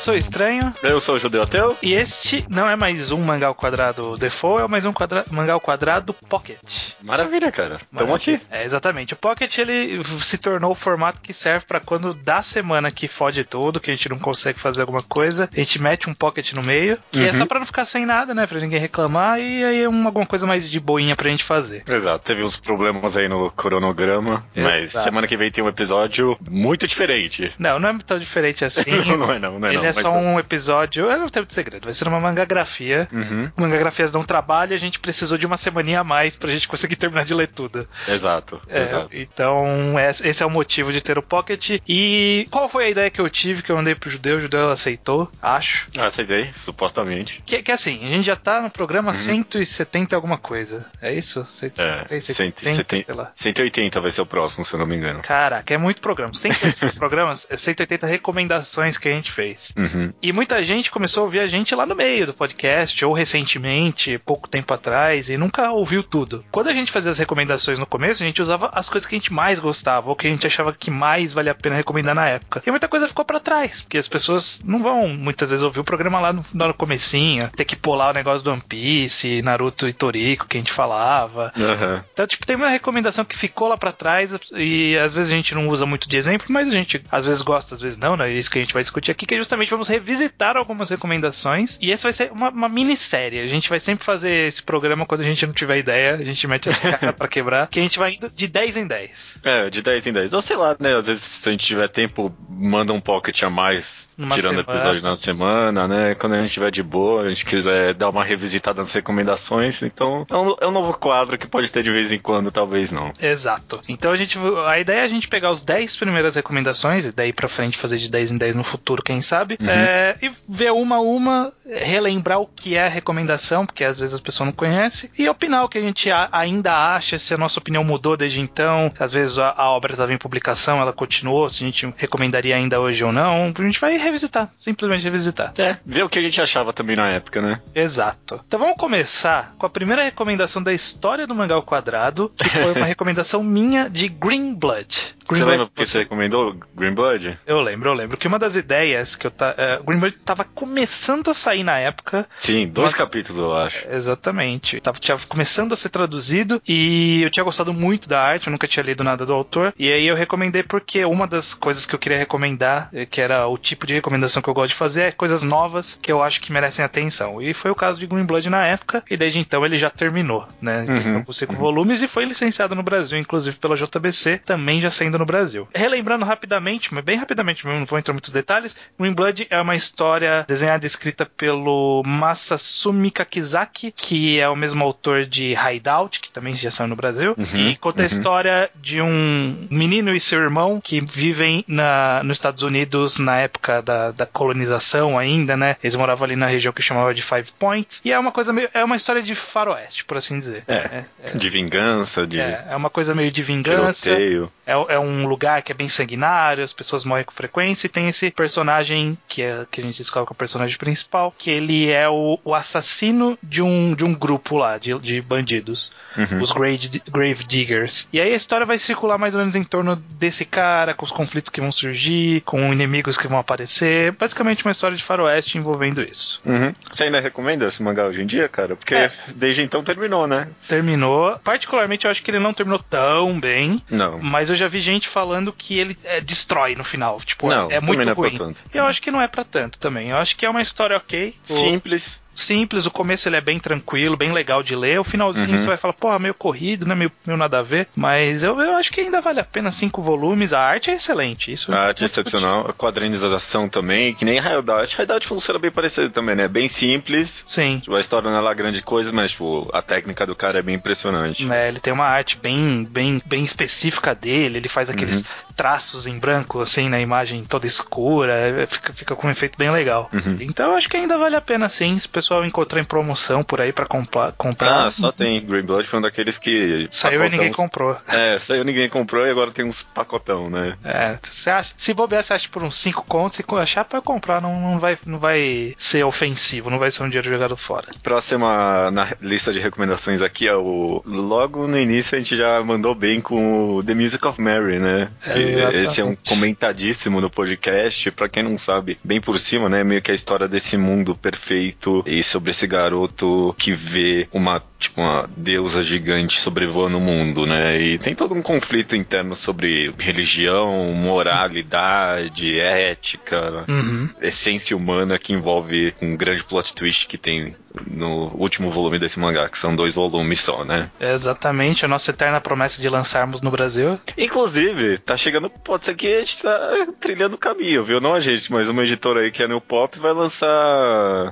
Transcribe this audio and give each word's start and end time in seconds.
sou 0.00 0.16
Estranho. 0.16 0.72
Eu 0.82 0.98
sou 1.00 1.16
o 1.16 1.18
Judeu 1.18 1.42
Ateu. 1.42 1.76
E 1.82 1.92
este 1.92 2.44
não 2.48 2.66
é 2.66 2.74
mais 2.74 3.12
um 3.12 3.18
mangá 3.20 3.48
ao 3.48 3.54
quadrado 3.54 4.16
default, 4.16 4.62
é 4.64 4.66
mais 4.68 4.84
um 4.86 4.92
quadra 4.94 5.24
mangá 5.30 5.52
ao 5.52 5.60
quadrado 5.60 6.14
Pocket. 6.14 6.92
Maravilha, 7.02 7.52
cara. 7.52 7.78
Tamo 7.94 8.14
aqui. 8.14 8.40
É, 8.50 8.64
exatamente. 8.64 9.12
O 9.12 9.16
Pocket, 9.16 9.58
ele 9.58 10.02
se 10.20 10.38
tornou 10.38 10.72
o 10.72 10.74
formato 10.74 11.20
que 11.20 11.34
serve 11.34 11.66
para 11.66 11.80
quando 11.80 12.14
dá 12.14 12.42
semana 12.42 12.90
que 12.90 13.06
fode 13.06 13.44
tudo, 13.44 13.78
que 13.78 13.90
a 13.90 13.94
gente 13.94 14.08
não 14.08 14.18
consegue 14.18 14.58
fazer 14.58 14.80
alguma 14.80 15.02
coisa, 15.02 15.48
a 15.52 15.56
gente 15.56 15.80
mete 15.80 16.08
um 16.08 16.14
Pocket 16.14 16.52
no 16.54 16.62
meio, 16.62 16.98
que 17.12 17.20
Uhum. 17.20 17.26
é 17.26 17.32
só 17.34 17.44
pra 17.44 17.58
não 17.58 17.66
ficar 17.66 17.84
sem 17.84 18.06
nada, 18.06 18.34
né? 18.34 18.46
Pra 18.46 18.58
ninguém 18.58 18.80
reclamar, 18.80 19.38
e 19.38 19.62
aí 19.64 19.82
é 19.82 19.88
uma, 19.88 20.06
alguma 20.06 20.24
coisa 20.26 20.46
mais 20.46 20.70
de 20.70 20.80
boinha 20.80 21.14
pra 21.14 21.28
gente 21.28 21.44
fazer. 21.44 21.82
Exato, 21.86 22.24
teve 22.24 22.42
uns 22.42 22.56
problemas 22.56 23.16
aí 23.18 23.28
no 23.28 23.50
cronograma, 23.50 24.44
mas 24.56 24.84
Exato. 24.84 25.04
semana 25.04 25.26
que 25.26 25.36
vem 25.36 25.50
tem 25.50 25.62
um 25.62 25.68
episódio 25.68 26.38
muito 26.48 26.86
diferente. 26.86 27.52
Não, 27.58 27.78
não 27.78 27.90
é 27.90 27.98
tão 28.06 28.18
diferente 28.18 28.64
assim. 28.64 28.90
não 29.18 29.30
é 29.32 29.38
não, 29.38 29.58
não 29.58 29.68
é 29.68 29.72
Ele 29.72 29.82
não. 29.82 29.84
é 29.88 29.89
mas 29.96 30.02
só 30.02 30.12
um 30.12 30.38
episódio, 30.38 31.10
eu 31.10 31.18
não 31.18 31.28
tenho 31.28 31.46
de 31.46 31.52
segredo, 31.52 31.84
vai 31.84 31.92
ser 31.92 32.06
uma 32.08 32.20
mangagrafia. 32.20 33.08
Uhum, 33.12 33.50
Mangagrafias 33.56 34.10
dão 34.12 34.22
trabalho, 34.22 34.74
a 34.74 34.78
gente 34.78 34.98
precisou 34.98 35.36
de 35.38 35.46
uma 35.46 35.56
semaninha 35.56 36.00
a 36.00 36.04
mais 36.04 36.36
pra 36.36 36.50
gente 36.50 36.68
conseguir 36.68 36.96
terminar 36.96 37.24
de 37.24 37.34
ler 37.34 37.48
tudo. 37.48 37.86
exato, 38.08 38.60
É, 38.68 38.82
exato. 38.82 39.08
então, 39.12 39.94
esse 40.24 40.42
é 40.42 40.46
o 40.46 40.50
motivo 40.50 40.92
de 40.92 41.00
ter 41.00 41.18
o 41.18 41.22
Pocket. 41.22 41.80
E 41.88 42.46
qual 42.50 42.68
foi 42.68 42.84
a 42.86 42.90
ideia 42.90 43.10
que 43.10 43.20
eu 43.20 43.28
tive, 43.30 43.62
que 43.62 43.70
eu 43.70 43.76
mandei 43.76 43.94
pro 43.94 44.10
judeu? 44.10 44.36
O 44.36 44.40
judeu 44.42 44.70
aceitou, 44.70 45.30
acho. 45.42 45.88
Ah, 45.96 46.06
aceitei, 46.06 46.50
supostamente. 46.58 47.42
Que, 47.44 47.62
que 47.62 47.72
assim, 47.72 48.04
a 48.04 48.08
gente 48.08 48.24
já 48.24 48.36
tá 48.36 48.60
no 48.62 48.70
programa 48.70 49.12
170 49.14 50.14
e 50.14 50.16
alguma 50.16 50.38
coisa. 50.38 50.86
É 51.00 51.12
isso? 51.12 51.44
170, 51.44 52.14
É, 52.14 52.20
170, 52.20 52.60
170, 52.60 53.04
sei 53.06 53.14
lá. 53.14 53.32
180 53.36 54.00
vai 54.00 54.10
ser 54.10 54.20
o 54.22 54.26
próximo, 54.26 54.64
se 54.64 54.74
eu 54.74 54.80
não 54.80 54.86
me 54.86 54.96
engano. 54.96 55.20
Caraca, 55.22 55.72
é 55.74 55.78
muito 55.78 56.00
programa. 56.00 56.32
180 56.34 56.92
programas, 56.98 57.46
é 57.50 57.56
180 57.56 58.06
recomendações 58.06 58.96
que 58.98 59.08
a 59.08 59.12
gente 59.12 59.30
fez. 59.32 59.72
Uhum. 59.80 60.12
E 60.22 60.32
muita 60.32 60.62
gente 60.62 60.90
começou 60.90 61.22
a 61.22 61.24
ouvir 61.24 61.40
a 61.40 61.46
gente 61.46 61.74
lá 61.74 61.86
no 61.86 61.94
meio 61.94 62.26
do 62.26 62.34
podcast, 62.34 63.04
ou 63.04 63.12
recentemente, 63.12 64.18
pouco 64.18 64.48
tempo 64.48 64.72
atrás, 64.74 65.30
e 65.30 65.36
nunca 65.36 65.70
ouviu 65.70 66.02
tudo. 66.02 66.44
Quando 66.50 66.68
a 66.68 66.74
gente 66.74 66.92
fazia 66.92 67.10
as 67.10 67.18
recomendações 67.18 67.78
no 67.78 67.86
começo, 67.86 68.22
a 68.22 68.26
gente 68.26 68.42
usava 68.42 68.70
as 68.74 68.88
coisas 68.88 69.08
que 69.08 69.14
a 69.14 69.18
gente 69.18 69.32
mais 69.32 69.58
gostava, 69.58 70.10
ou 70.10 70.16
que 70.16 70.26
a 70.26 70.30
gente 70.30 70.46
achava 70.46 70.72
que 70.72 70.90
mais 70.90 71.32
valia 71.32 71.52
a 71.52 71.54
pena 71.54 71.76
recomendar 71.76 72.14
na 72.14 72.28
época. 72.28 72.62
E 72.66 72.70
muita 72.70 72.88
coisa 72.88 73.08
ficou 73.08 73.24
pra 73.24 73.40
trás, 73.40 73.80
porque 73.80 73.98
as 73.98 74.08
pessoas 74.08 74.60
não 74.64 74.80
vão 74.80 75.08
muitas 75.08 75.50
vezes 75.50 75.62
ouvir 75.62 75.80
o 75.80 75.84
programa 75.84 76.20
lá 76.20 76.32
no, 76.32 76.44
no 76.52 76.74
comecinho, 76.74 77.48
ter 77.50 77.64
que 77.64 77.76
pular 77.76 78.10
o 78.10 78.14
negócio 78.14 78.44
do 78.44 78.52
One 78.52 78.62
Piece, 78.68 79.42
Naruto 79.42 79.88
e 79.88 79.92
Toriko 79.92 80.46
que 80.46 80.56
a 80.56 80.60
gente 80.60 80.72
falava. 80.72 81.52
Aham. 81.56 82.04
Então, 82.12 82.26
tipo, 82.26 82.46
tem 82.46 82.56
uma 82.56 82.68
recomendação 82.68 83.24
que 83.24 83.36
ficou 83.36 83.68
lá 83.68 83.76
pra 83.76 83.92
trás 83.92 84.32
e 84.54 84.96
às 84.98 85.14
vezes 85.14 85.32
a 85.32 85.36
gente 85.36 85.54
não 85.54 85.68
usa 85.68 85.86
muito 85.86 86.08
de 86.08 86.16
exemplo, 86.16 86.46
mas 86.50 86.68
a 86.68 86.72
gente 86.72 87.02
às 87.10 87.26
vezes 87.26 87.42
gosta, 87.42 87.74
às 87.74 87.80
vezes 87.80 87.96
não, 87.96 88.16
né? 88.16 88.30
É 88.30 88.32
isso 88.32 88.50
que 88.50 88.58
a 88.58 88.62
gente 88.62 88.74
vai 88.74 88.82
discutir 88.82 89.10
aqui, 89.10 89.26
que 89.26 89.34
é 89.34 89.38
justamente 89.38 89.69
vamos 89.70 89.88
revisitar 89.88 90.56
algumas 90.56 90.90
recomendações 90.90 91.78
e 91.80 91.90
esse 91.90 92.02
vai 92.02 92.12
ser 92.12 92.30
uma, 92.32 92.50
uma 92.50 92.68
minissérie. 92.68 93.40
A 93.40 93.46
gente 93.46 93.68
vai 93.68 93.80
sempre 93.80 94.04
fazer 94.04 94.48
esse 94.48 94.62
programa 94.62 95.06
quando 95.06 95.22
a 95.22 95.24
gente 95.24 95.46
não 95.46 95.52
tiver 95.52 95.78
ideia, 95.78 96.14
a 96.14 96.24
gente 96.24 96.46
mete 96.46 96.68
essa 96.68 96.96
cara 96.96 97.12
pra 97.14 97.28
quebrar, 97.28 97.68
que 97.68 97.78
a 97.78 97.82
gente 97.82 97.98
vai 97.98 98.14
indo 98.14 98.30
de 98.30 98.46
10 98.46 98.76
em 98.76 98.86
10. 98.86 99.38
É, 99.44 99.70
de 99.70 99.82
10 99.82 100.06
em 100.06 100.12
10. 100.12 100.32
Ou 100.32 100.42
sei 100.42 100.56
lá, 100.56 100.76
né? 100.78 100.94
Às 100.96 101.06
vezes, 101.06 101.22
se 101.22 101.48
a 101.48 101.52
gente 101.52 101.64
tiver 101.64 101.88
tempo, 101.88 102.34
manda 102.48 102.92
um 102.92 103.00
pocket 103.00 103.42
a 103.42 103.50
mais, 103.50 104.14
Numa 104.18 104.34
tirando 104.34 104.56
semana. 104.56 104.78
episódio 104.78 105.02
na 105.02 105.16
semana, 105.16 105.88
né? 105.88 106.14
Quando 106.14 106.34
a 106.34 106.42
gente 106.42 106.52
tiver 106.52 106.70
de 106.70 106.82
boa, 106.82 107.22
a 107.22 107.28
gente 107.28 107.44
quiser 107.44 107.94
dar 107.94 108.08
uma 108.08 108.24
revisitada 108.24 108.82
nas 108.82 108.92
recomendações. 108.92 109.82
Então, 109.82 110.26
é 110.28 110.36
um, 110.36 110.56
é 110.60 110.66
um 110.66 110.72
novo 110.72 110.92
quadro 110.94 111.38
que 111.38 111.46
pode 111.46 111.70
ter 111.70 111.82
de 111.82 111.90
vez 111.90 112.12
em 112.12 112.18
quando, 112.18 112.50
talvez 112.50 112.90
não. 112.90 113.12
Exato. 113.20 113.80
Então 113.88 114.12
a 114.12 114.16
gente 114.16 114.38
a 114.66 114.78
ideia 114.78 115.00
é 115.00 115.04
a 115.04 115.08
gente 115.08 115.28
pegar 115.28 115.50
os 115.50 115.62
10 115.62 115.96
primeiras 115.96 116.34
recomendações 116.34 117.06
e 117.06 117.12
daí 117.12 117.32
pra 117.32 117.48
frente 117.48 117.78
fazer 117.78 117.96
de 117.96 118.10
10 118.10 118.32
em 118.32 118.38
10 118.38 118.56
no 118.56 118.64
futuro, 118.64 119.02
quem 119.02 119.20
sabe, 119.20 119.56
Uhum. 119.60 119.68
é, 119.68 120.16
e 120.22 120.30
ver 120.48 120.72
uma 120.72 120.96
a 120.96 121.00
uma, 121.00 121.52
relembrar 121.66 122.40
o 122.40 122.46
que 122.46 122.76
é 122.76 122.86
a 122.86 122.88
recomendação, 122.88 123.66
porque 123.66 123.84
às 123.84 123.98
vezes 123.98 124.14
as 124.14 124.20
pessoas 124.20 124.46
não 124.46 124.52
conhecem, 124.54 125.10
e 125.18 125.28
opinar 125.28 125.64
o 125.64 125.68
que 125.68 125.78
a 125.78 125.82
gente 125.82 126.10
a- 126.10 126.28
ainda 126.32 126.72
acha, 126.94 127.18
se 127.18 127.34
a 127.34 127.38
nossa 127.38 127.58
opinião 127.60 127.84
mudou 127.84 128.16
desde 128.16 128.40
então, 128.40 128.92
às 128.98 129.12
vezes 129.12 129.38
a, 129.38 129.54
a 129.56 129.70
obra 129.70 129.92
estava 129.92 130.12
em 130.12 130.18
publicação, 130.18 130.80
ela 130.80 130.92
continuou, 130.92 131.48
se 131.50 131.62
a 131.62 131.66
gente 131.66 131.92
recomendaria 131.96 132.56
ainda 132.56 132.80
hoje 132.80 133.04
ou 133.04 133.12
não, 133.12 133.52
a 133.56 133.62
gente 133.62 133.80
vai 133.80 133.96
revisitar, 133.98 134.50
simplesmente 134.54 135.04
revisitar. 135.04 135.52
É, 135.58 135.76
ver 135.84 136.04
o 136.04 136.08
que 136.08 136.18
a 136.18 136.22
gente 136.22 136.40
achava 136.40 136.72
também 136.72 136.96
na 136.96 137.08
época, 137.08 137.40
né? 137.42 137.60
Exato. 137.74 138.40
Então 138.46 138.58
vamos 138.60 138.76
começar 138.76 139.54
com 139.58 139.66
a 139.66 139.70
primeira 139.70 140.02
recomendação 140.02 140.62
da 140.62 140.72
história 140.72 141.26
do 141.26 141.34
Mangá 141.34 141.54
ao 141.54 141.62
Quadrado, 141.62 142.32
que 142.36 142.48
foi 142.48 142.72
uma 142.72 142.86
recomendação 142.86 143.42
minha 143.42 143.88
de 143.88 144.08
Green 144.08 144.54
Blood. 144.54 145.14
Você 145.36 145.44
lembra 145.44 145.66
porque 145.66 145.84
você 145.84 145.98
recomendou 146.00 146.56
Green 146.74 146.94
Blood? 146.94 147.38
Eu 147.46 147.60
lembro, 147.60 147.90
eu 147.90 147.94
lembro 147.94 148.16
que 148.16 148.26
uma 148.26 148.38
das 148.38 148.56
ideias 148.56 149.16
que 149.16 149.26
eu 149.26 149.30
tá, 149.30 149.54
uh, 149.54 149.84
Green 149.84 149.98
Blood 149.98 150.16
tava 150.24 150.44
começando 150.44 151.30
a 151.30 151.34
sair 151.34 151.62
na 151.62 151.78
época, 151.78 152.26
Sim, 152.38 152.68
dois 152.68 152.94
capítulos, 152.94 153.40
eu 153.40 153.56
acho. 153.56 153.86
exatamente. 153.90 154.80
Tava 154.80 154.98
tinha 154.98 155.16
começando 155.28 155.72
a 155.72 155.76
ser 155.76 155.88
traduzido 155.88 156.60
e 156.66 157.22
eu 157.22 157.30
tinha 157.30 157.44
gostado 157.44 157.72
muito 157.72 158.08
da 158.08 158.20
arte, 158.20 158.46
eu 158.46 158.50
nunca 158.50 158.66
tinha 158.66 158.82
lido 158.82 159.04
nada 159.04 159.24
do 159.24 159.32
autor. 159.32 159.72
E 159.78 159.90
aí 159.90 160.06
eu 160.06 160.14
recomendei 160.14 160.62
porque 160.62 161.04
uma 161.04 161.26
das 161.26 161.54
coisas 161.54 161.86
que 161.86 161.94
eu 161.94 161.98
queria 161.98 162.18
recomendar, 162.18 162.88
eh, 162.92 163.06
que 163.06 163.20
era 163.20 163.46
o 163.46 163.56
tipo 163.56 163.86
de 163.86 163.94
recomendação 163.94 164.42
que 164.42 164.48
eu 164.48 164.54
gosto 164.54 164.70
de 164.70 164.74
fazer, 164.74 165.02
é 165.02 165.12
coisas 165.12 165.42
novas 165.42 165.98
que 166.00 166.10
eu 166.10 166.22
acho 166.22 166.40
que 166.40 166.52
merecem 166.52 166.84
atenção. 166.84 167.40
E 167.40 167.54
foi 167.54 167.70
o 167.70 167.74
caso 167.74 167.98
de 167.98 168.06
Green 168.06 168.24
Blood 168.24 168.48
na 168.50 168.66
época, 168.66 169.02
e 169.10 169.16
desde 169.16 169.38
então 169.38 169.64
ele 169.64 169.76
já 169.76 169.90
terminou, 169.90 170.46
né? 170.60 170.84
Terminou 170.84 171.24
com 171.24 171.32
cinco 171.32 171.54
volumes 171.54 172.02
e 172.02 172.08
foi 172.08 172.24
licenciado 172.24 172.74
no 172.74 172.82
Brasil, 172.82 173.18
inclusive 173.18 173.56
pela 173.58 173.76
JBC, 173.76 174.38
também 174.44 174.80
já 174.80 174.90
saindo 174.90 175.18
no 175.20 175.26
Brasil. 175.26 175.68
Relembrando 175.74 176.24
rapidamente, 176.24 176.92
mas 176.92 177.04
bem 177.04 177.16
rapidamente, 177.16 177.64
não 177.64 177.84
vou 177.84 177.98
entrar 177.98 178.12
em 178.12 178.16
muitos 178.16 178.32
detalhes, 178.32 178.74
Green 178.98 179.12
Blood 179.12 179.46
é 179.48 179.60
uma 179.60 179.76
história 179.76 180.44
desenhada 180.48 180.84
e 180.84 180.88
escrita 180.88 181.24
pelo 181.24 182.02
Masasumi 182.04 183.10
Kakizaki, 183.10 183.92
que 183.96 184.40
é 184.40 184.48
o 184.48 184.56
mesmo 184.56 184.82
autor 184.82 185.24
de 185.24 185.54
Hideout, 185.54 186.20
que 186.20 186.30
também 186.30 186.54
já 186.54 186.70
saiu 186.70 186.88
no 186.88 186.96
Brasil, 186.96 187.34
Uhum, 187.36 187.68
e 187.68 187.76
conta 187.76 188.02
a 188.02 188.04
uhum. 188.04 188.06
história 188.06 188.70
de 188.74 189.00
um 189.00 189.66
menino 189.70 190.14
e 190.14 190.20
seu 190.20 190.40
irmão 190.40 190.80
que 190.80 191.00
vivem 191.00 191.64
na, 191.68 192.22
nos 192.24 192.38
Estados 192.38 192.62
Unidos 192.62 193.18
na 193.18 193.38
época 193.38 193.82
da, 193.82 194.10
da 194.10 194.26
colonização 194.26 195.18
ainda, 195.18 195.56
né? 195.56 195.76
Eles 195.82 195.96
moravam 195.96 196.24
ali 196.24 196.36
na 196.36 196.46
região 196.46 196.72
que 196.72 196.82
chamava 196.82 197.14
de 197.14 197.22
Five 197.22 197.52
Points, 197.58 198.00
e 198.04 198.12
é 198.12 198.18
uma 198.18 198.32
coisa 198.32 198.52
meio, 198.52 198.68
é 198.72 198.84
uma 198.84 198.96
história 198.96 199.22
de 199.22 199.34
faroeste, 199.34 200.04
por 200.04 200.16
assim 200.16 200.38
dizer. 200.38 200.64
É, 200.66 201.04
de 201.34 201.50
vingança, 201.50 202.26
de 202.26 202.40
É, 202.40 202.66
é 202.70 202.76
uma 202.76 202.90
coisa 202.90 203.14
meio 203.14 203.30
de 203.30 203.42
vingança. 203.42 204.02
tiroteio. 204.02 204.50
É, 204.66 204.72
é 204.72 204.98
um 204.98 205.09
lugar 205.26 205.62
que 205.62 205.72
é 205.72 205.74
bem 205.74 205.88
sanguinário, 205.88 206.62
as 206.64 206.72
pessoas 206.72 207.04
morrem 207.04 207.24
com 207.24 207.32
frequência, 207.32 207.86
e 207.86 207.90
tem 207.90 208.08
esse 208.08 208.30
personagem 208.30 209.16
que, 209.28 209.42
é, 209.42 209.64
que 209.70 209.80
a 209.80 209.84
gente 209.84 209.98
descobre 209.98 210.26
que 210.26 210.32
é 210.32 210.34
o 210.34 210.36
personagem 210.36 210.76
principal, 210.78 211.34
que 211.36 211.50
ele 211.50 211.88
é 211.90 212.08
o, 212.08 212.38
o 212.44 212.54
assassino 212.54 213.38
de 213.42 213.62
um, 213.62 213.94
de 213.94 214.04
um 214.04 214.14
grupo 214.14 214.56
lá, 214.56 214.78
de, 214.78 214.98
de 214.98 215.20
bandidos, 215.20 215.92
Uhum. 216.16 216.40
os 216.42 216.50
grave, 216.52 217.00
grave 217.08 217.44
Diggers. 217.44 218.08
E 218.12 218.20
aí 218.20 218.32
a 218.32 218.36
história 218.36 218.66
vai 218.66 218.76
circular 218.78 219.16
mais 219.16 219.34
ou 219.34 219.40
menos 219.40 219.54
em 219.54 219.62
torno 219.62 219.94
desse 219.96 220.44
cara, 220.44 220.92
com 220.92 221.04
os 221.04 221.12
conflitos 221.12 221.50
que 221.50 221.60
vão 221.60 221.70
surgir, 221.70 222.40
com 222.42 222.72
inimigos 222.72 223.16
que 223.16 223.28
vão 223.28 223.38
aparecer. 223.38 224.12
Basicamente 224.12 224.64
uma 224.64 224.72
história 224.72 224.96
de 224.96 225.02
faroeste 225.04 225.56
envolvendo 225.56 226.02
isso. 226.02 226.42
Uhum. 226.44 226.72
Você 226.90 227.04
ainda 227.04 227.20
recomenda 227.20 227.64
esse 227.66 227.80
mangá 227.82 228.06
hoje 228.06 228.22
em 228.22 228.26
dia, 228.26 228.48
cara? 228.48 228.74
Porque 228.74 228.94
É. 228.94 229.12
desde 229.34 229.62
então 229.62 229.84
terminou, 229.84 230.26
né? 230.26 230.48
Terminou. 230.66 231.38
Particularmente 231.44 232.04
eu 232.06 232.10
acho 232.10 232.22
que 232.22 232.30
ele 232.30 232.38
não 232.40 232.52
terminou 232.52 232.78
tão 232.80 233.38
bem. 233.38 233.80
Não. 233.88 234.18
Mas 234.20 234.50
eu 234.50 234.56
já 234.56 234.66
vi 234.66 234.80
gente 234.80 234.99
falando 235.08 235.52
que 235.52 235.78
ele 235.78 235.96
é, 236.04 236.20
destrói 236.20 236.74
no 236.74 236.84
final. 236.84 237.20
Tipo, 237.20 237.48
Não, 237.48 237.70
é, 237.70 237.74
é 237.76 237.80
muito 237.80 238.02
não 238.04 238.12
é 238.12 238.14
pra 238.14 238.22
ruim. 238.28 238.36
tanto. 238.36 238.62
Eu 238.72 238.86
acho 238.86 239.00
que 239.02 239.10
não 239.10 239.20
é 239.20 239.28
pra 239.28 239.44
tanto 239.44 239.78
também. 239.78 240.10
Eu 240.10 240.16
acho 240.16 240.36
que 240.36 240.44
é 240.46 240.50
uma 240.50 240.62
história 240.62 240.96
ok. 240.96 241.34
O- 241.42 241.46
Simples. 241.46 242.20
Simples, 242.34 242.86
o 242.86 242.90
começo 242.90 243.28
ele 243.28 243.36
é 243.36 243.40
bem 243.40 243.58
tranquilo, 243.58 244.16
bem 244.16 244.32
legal 244.32 244.62
de 244.62 244.74
ler. 244.74 244.98
O 245.00 245.04
finalzinho 245.04 245.50
Uhum. 245.50 245.58
você 245.58 245.66
vai 245.66 245.76
falar, 245.76 245.92
porra, 245.94 246.18
meio 246.18 246.32
corrido, 246.34 246.86
né? 246.86 246.94
Meio, 246.94 247.12
meio 247.26 247.36
nada 247.36 247.58
a 247.58 247.62
ver. 247.62 247.88
Mas 247.94 248.42
eu, 248.42 248.58
eu 248.60 248.76
acho 248.76 248.92
que 248.92 249.00
ainda 249.00 249.20
vale 249.20 249.40
a 249.40 249.44
pena 249.44 249.70
cinco 249.70 250.00
volumes. 250.00 250.52
A 250.52 250.60
arte 250.60 250.90
é 250.90 250.94
excelente. 250.94 251.52
Isso 251.52 251.72
A 251.72 251.78
arte 251.86 252.00
não 252.00 252.04
é 252.04 252.06
excepcional, 252.06 252.66
a 252.68 252.72
quadrinização 252.72 253.68
também, 253.68 254.14
que 254.14 254.24
nem 254.24 254.38
Hideout. 254.38 254.96
Hideout 255.00 255.26
funciona 255.26 255.58
bem 255.58 255.70
parecido 255.70 256.10
também, 256.10 256.34
né? 256.34 256.48
Bem 256.48 256.68
simples. 256.68 257.42
Sim. 257.46 257.78
Tipo, 257.80 257.94
a 257.96 258.00
história 258.00 258.30
não 258.30 258.38
é 258.38 258.40
lá 258.40 258.54
grande 258.54 258.82
coisa, 258.82 259.12
mas 259.12 259.32
tipo, 259.32 259.68
a 259.72 259.82
técnica 259.82 260.26
do 260.26 260.34
cara 260.34 260.58
é 260.58 260.62
bem 260.62 260.76
impressionante. 260.76 261.44
né, 261.44 261.68
ele 261.68 261.80
tem 261.80 261.92
uma 261.92 262.06
arte 262.06 262.36
bem, 262.38 262.84
bem, 262.88 263.20
bem 263.26 263.42
específica 263.42 264.14
dele, 264.14 264.58
ele 264.58 264.68
faz 264.68 264.88
aqueles 264.88 265.20
Uhum. 265.20 265.26
traços 265.56 266.06
em 266.06 266.18
branco, 266.18 266.60
assim, 266.60 266.88
na 266.88 267.00
imagem 267.00 267.44
toda 267.44 267.66
escura, 267.66 268.32
é, 268.34 268.66
fica, 268.66 268.92
fica 268.92 269.16
com 269.16 269.26
um 269.26 269.30
efeito 269.30 269.58
bem 269.58 269.70
legal. 269.70 270.08
Uhum. 270.12 270.36
Então 270.40 270.70
eu 270.70 270.76
acho 270.76 270.88
que 270.88 270.96
ainda 270.96 271.18
vale 271.18 271.36
a 271.36 271.40
pena, 271.40 271.68
sim, 271.68 271.94
o 271.94 271.96
pessoal 272.20 272.44
encontrou 272.44 272.80
em 272.80 272.84
promoção 272.84 273.42
por 273.42 273.60
aí 273.60 273.72
pra 273.72 273.86
comprar. 273.86 274.32
comprar. 274.32 274.86
Ah, 274.86 274.90
só 274.90 275.10
tem. 275.10 275.44
Green 275.44 275.62
Blood 275.62 275.86
foi 275.88 275.98
um 275.98 276.02
daqueles 276.02 276.38
que. 276.38 276.86
Saiu 276.90 277.24
e 277.24 277.30
ninguém 277.30 277.50
comprou. 277.50 277.96
É, 278.06 278.38
saiu 278.38 278.60
e 278.62 278.64
ninguém 278.64 278.88
comprou 278.88 279.26
e 279.26 279.30
agora 279.30 279.50
tem 279.50 279.64
uns 279.64 279.82
pacotão, 279.82 280.50
né? 280.50 280.76
É, 280.84 281.18
você 281.22 281.50
acha, 281.50 281.72
se 281.76 281.94
bobear, 281.94 282.22
você 282.22 282.34
acha 282.34 282.48
por 282.48 282.62
uns 282.62 282.78
5 282.78 283.04
contos, 283.04 283.36
se 283.36 283.44
achar 283.56 283.84
pra 283.84 284.00
comprar, 284.00 284.40
não, 284.40 284.60
não, 284.60 284.78
vai, 284.78 284.98
não 285.06 285.18
vai 285.18 285.74
ser 285.78 286.04
ofensivo, 286.04 286.70
não 286.70 286.78
vai 286.78 286.90
ser 286.90 287.02
um 287.02 287.08
dinheiro 287.08 287.28
jogado 287.28 287.56
fora. 287.56 287.88
Próxima 288.02 288.90
na 288.90 289.14
lista 289.20 289.52
de 289.52 289.58
recomendações 289.58 290.20
aqui 290.20 290.46
é 290.46 290.54
o. 290.54 291.02
Logo 291.06 291.66
no 291.66 291.78
início 291.78 292.16
a 292.16 292.20
gente 292.20 292.36
já 292.36 292.62
mandou 292.62 292.94
bem 292.94 293.20
com 293.20 293.76
o 293.76 293.82
The 293.82 293.94
Music 293.94 294.26
of 294.26 294.40
Mary, 294.40 294.78
né? 294.78 295.10
Exatamente. 295.26 295.84
Esse 295.84 296.00
é 296.00 296.04
um 296.04 296.16
comentadíssimo 296.16 297.20
no 297.20 297.30
podcast, 297.30 298.10
pra 298.10 298.28
quem 298.28 298.42
não 298.42 298.58
sabe, 298.58 298.98
bem 299.02 299.20
por 299.20 299.38
cima, 299.38 299.68
né? 299.68 299.82
Meio 299.82 300.02
que 300.02 300.10
a 300.10 300.14
história 300.14 300.46
desse 300.46 300.76
mundo 300.76 301.14
perfeito 301.14 302.02
e 302.10 302.24
sobre 302.24 302.50
esse 302.50 302.66
garoto 302.66 303.54
que 303.56 303.72
vê 303.72 304.28
uma 304.32 304.60
tipo 304.80 305.00
uma 305.00 305.28
deusa 305.36 305.82
gigante 305.82 306.40
sobrevoando 306.40 306.96
o 306.96 307.00
mundo, 307.00 307.46
né? 307.46 307.80
E 307.80 307.98
tem 307.98 308.14
todo 308.14 308.34
um 308.34 308.42
conflito 308.42 308.96
interno 308.96 309.36
sobre 309.36 309.92
religião, 309.98 310.92
moralidade, 310.94 312.58
ética, 312.58 313.64
Uhum. 313.68 314.08
essência 314.20 314.76
humana 314.76 315.18
que 315.18 315.32
envolve 315.32 315.94
um 316.00 316.16
grande 316.16 316.42
plot 316.42 316.74
twist 316.74 317.06
que 317.06 317.18
tem 317.18 317.54
no 317.86 318.32
último 318.34 318.68
volume 318.70 318.98
desse 318.98 319.20
mangá, 319.20 319.48
que 319.48 319.56
são 319.58 319.76
dois 319.76 319.94
volumes 319.94 320.40
só, 320.40 320.64
né? 320.64 320.90
É 320.98 321.12
exatamente 321.12 321.84
a 321.84 321.88
nossa 321.88 322.10
eterna 322.10 322.40
promessa 322.40 322.82
de 322.82 322.88
lançarmos 322.88 323.40
no 323.40 323.50
Brasil. 323.50 323.98
Inclusive, 324.18 324.98
tá 324.98 325.16
chegando, 325.16 325.48
pode 325.48 325.84
ser 325.84 325.94
que 325.94 326.12
a 326.12 326.20
gente 326.20 326.42
tá 326.42 326.86
trilhando 326.98 327.36
o 327.36 327.38
caminho, 327.38 327.84
viu? 327.84 328.00
Não 328.00 328.12
a 328.14 328.18
gente, 328.20 328.50
mas 328.50 328.68
uma 328.68 328.82
editora 328.82 329.20
aí 329.20 329.30
que 329.30 329.42
é 329.42 329.46
New 329.46 329.60
Pop 329.60 329.96
vai 330.00 330.12
lançar 330.12 331.30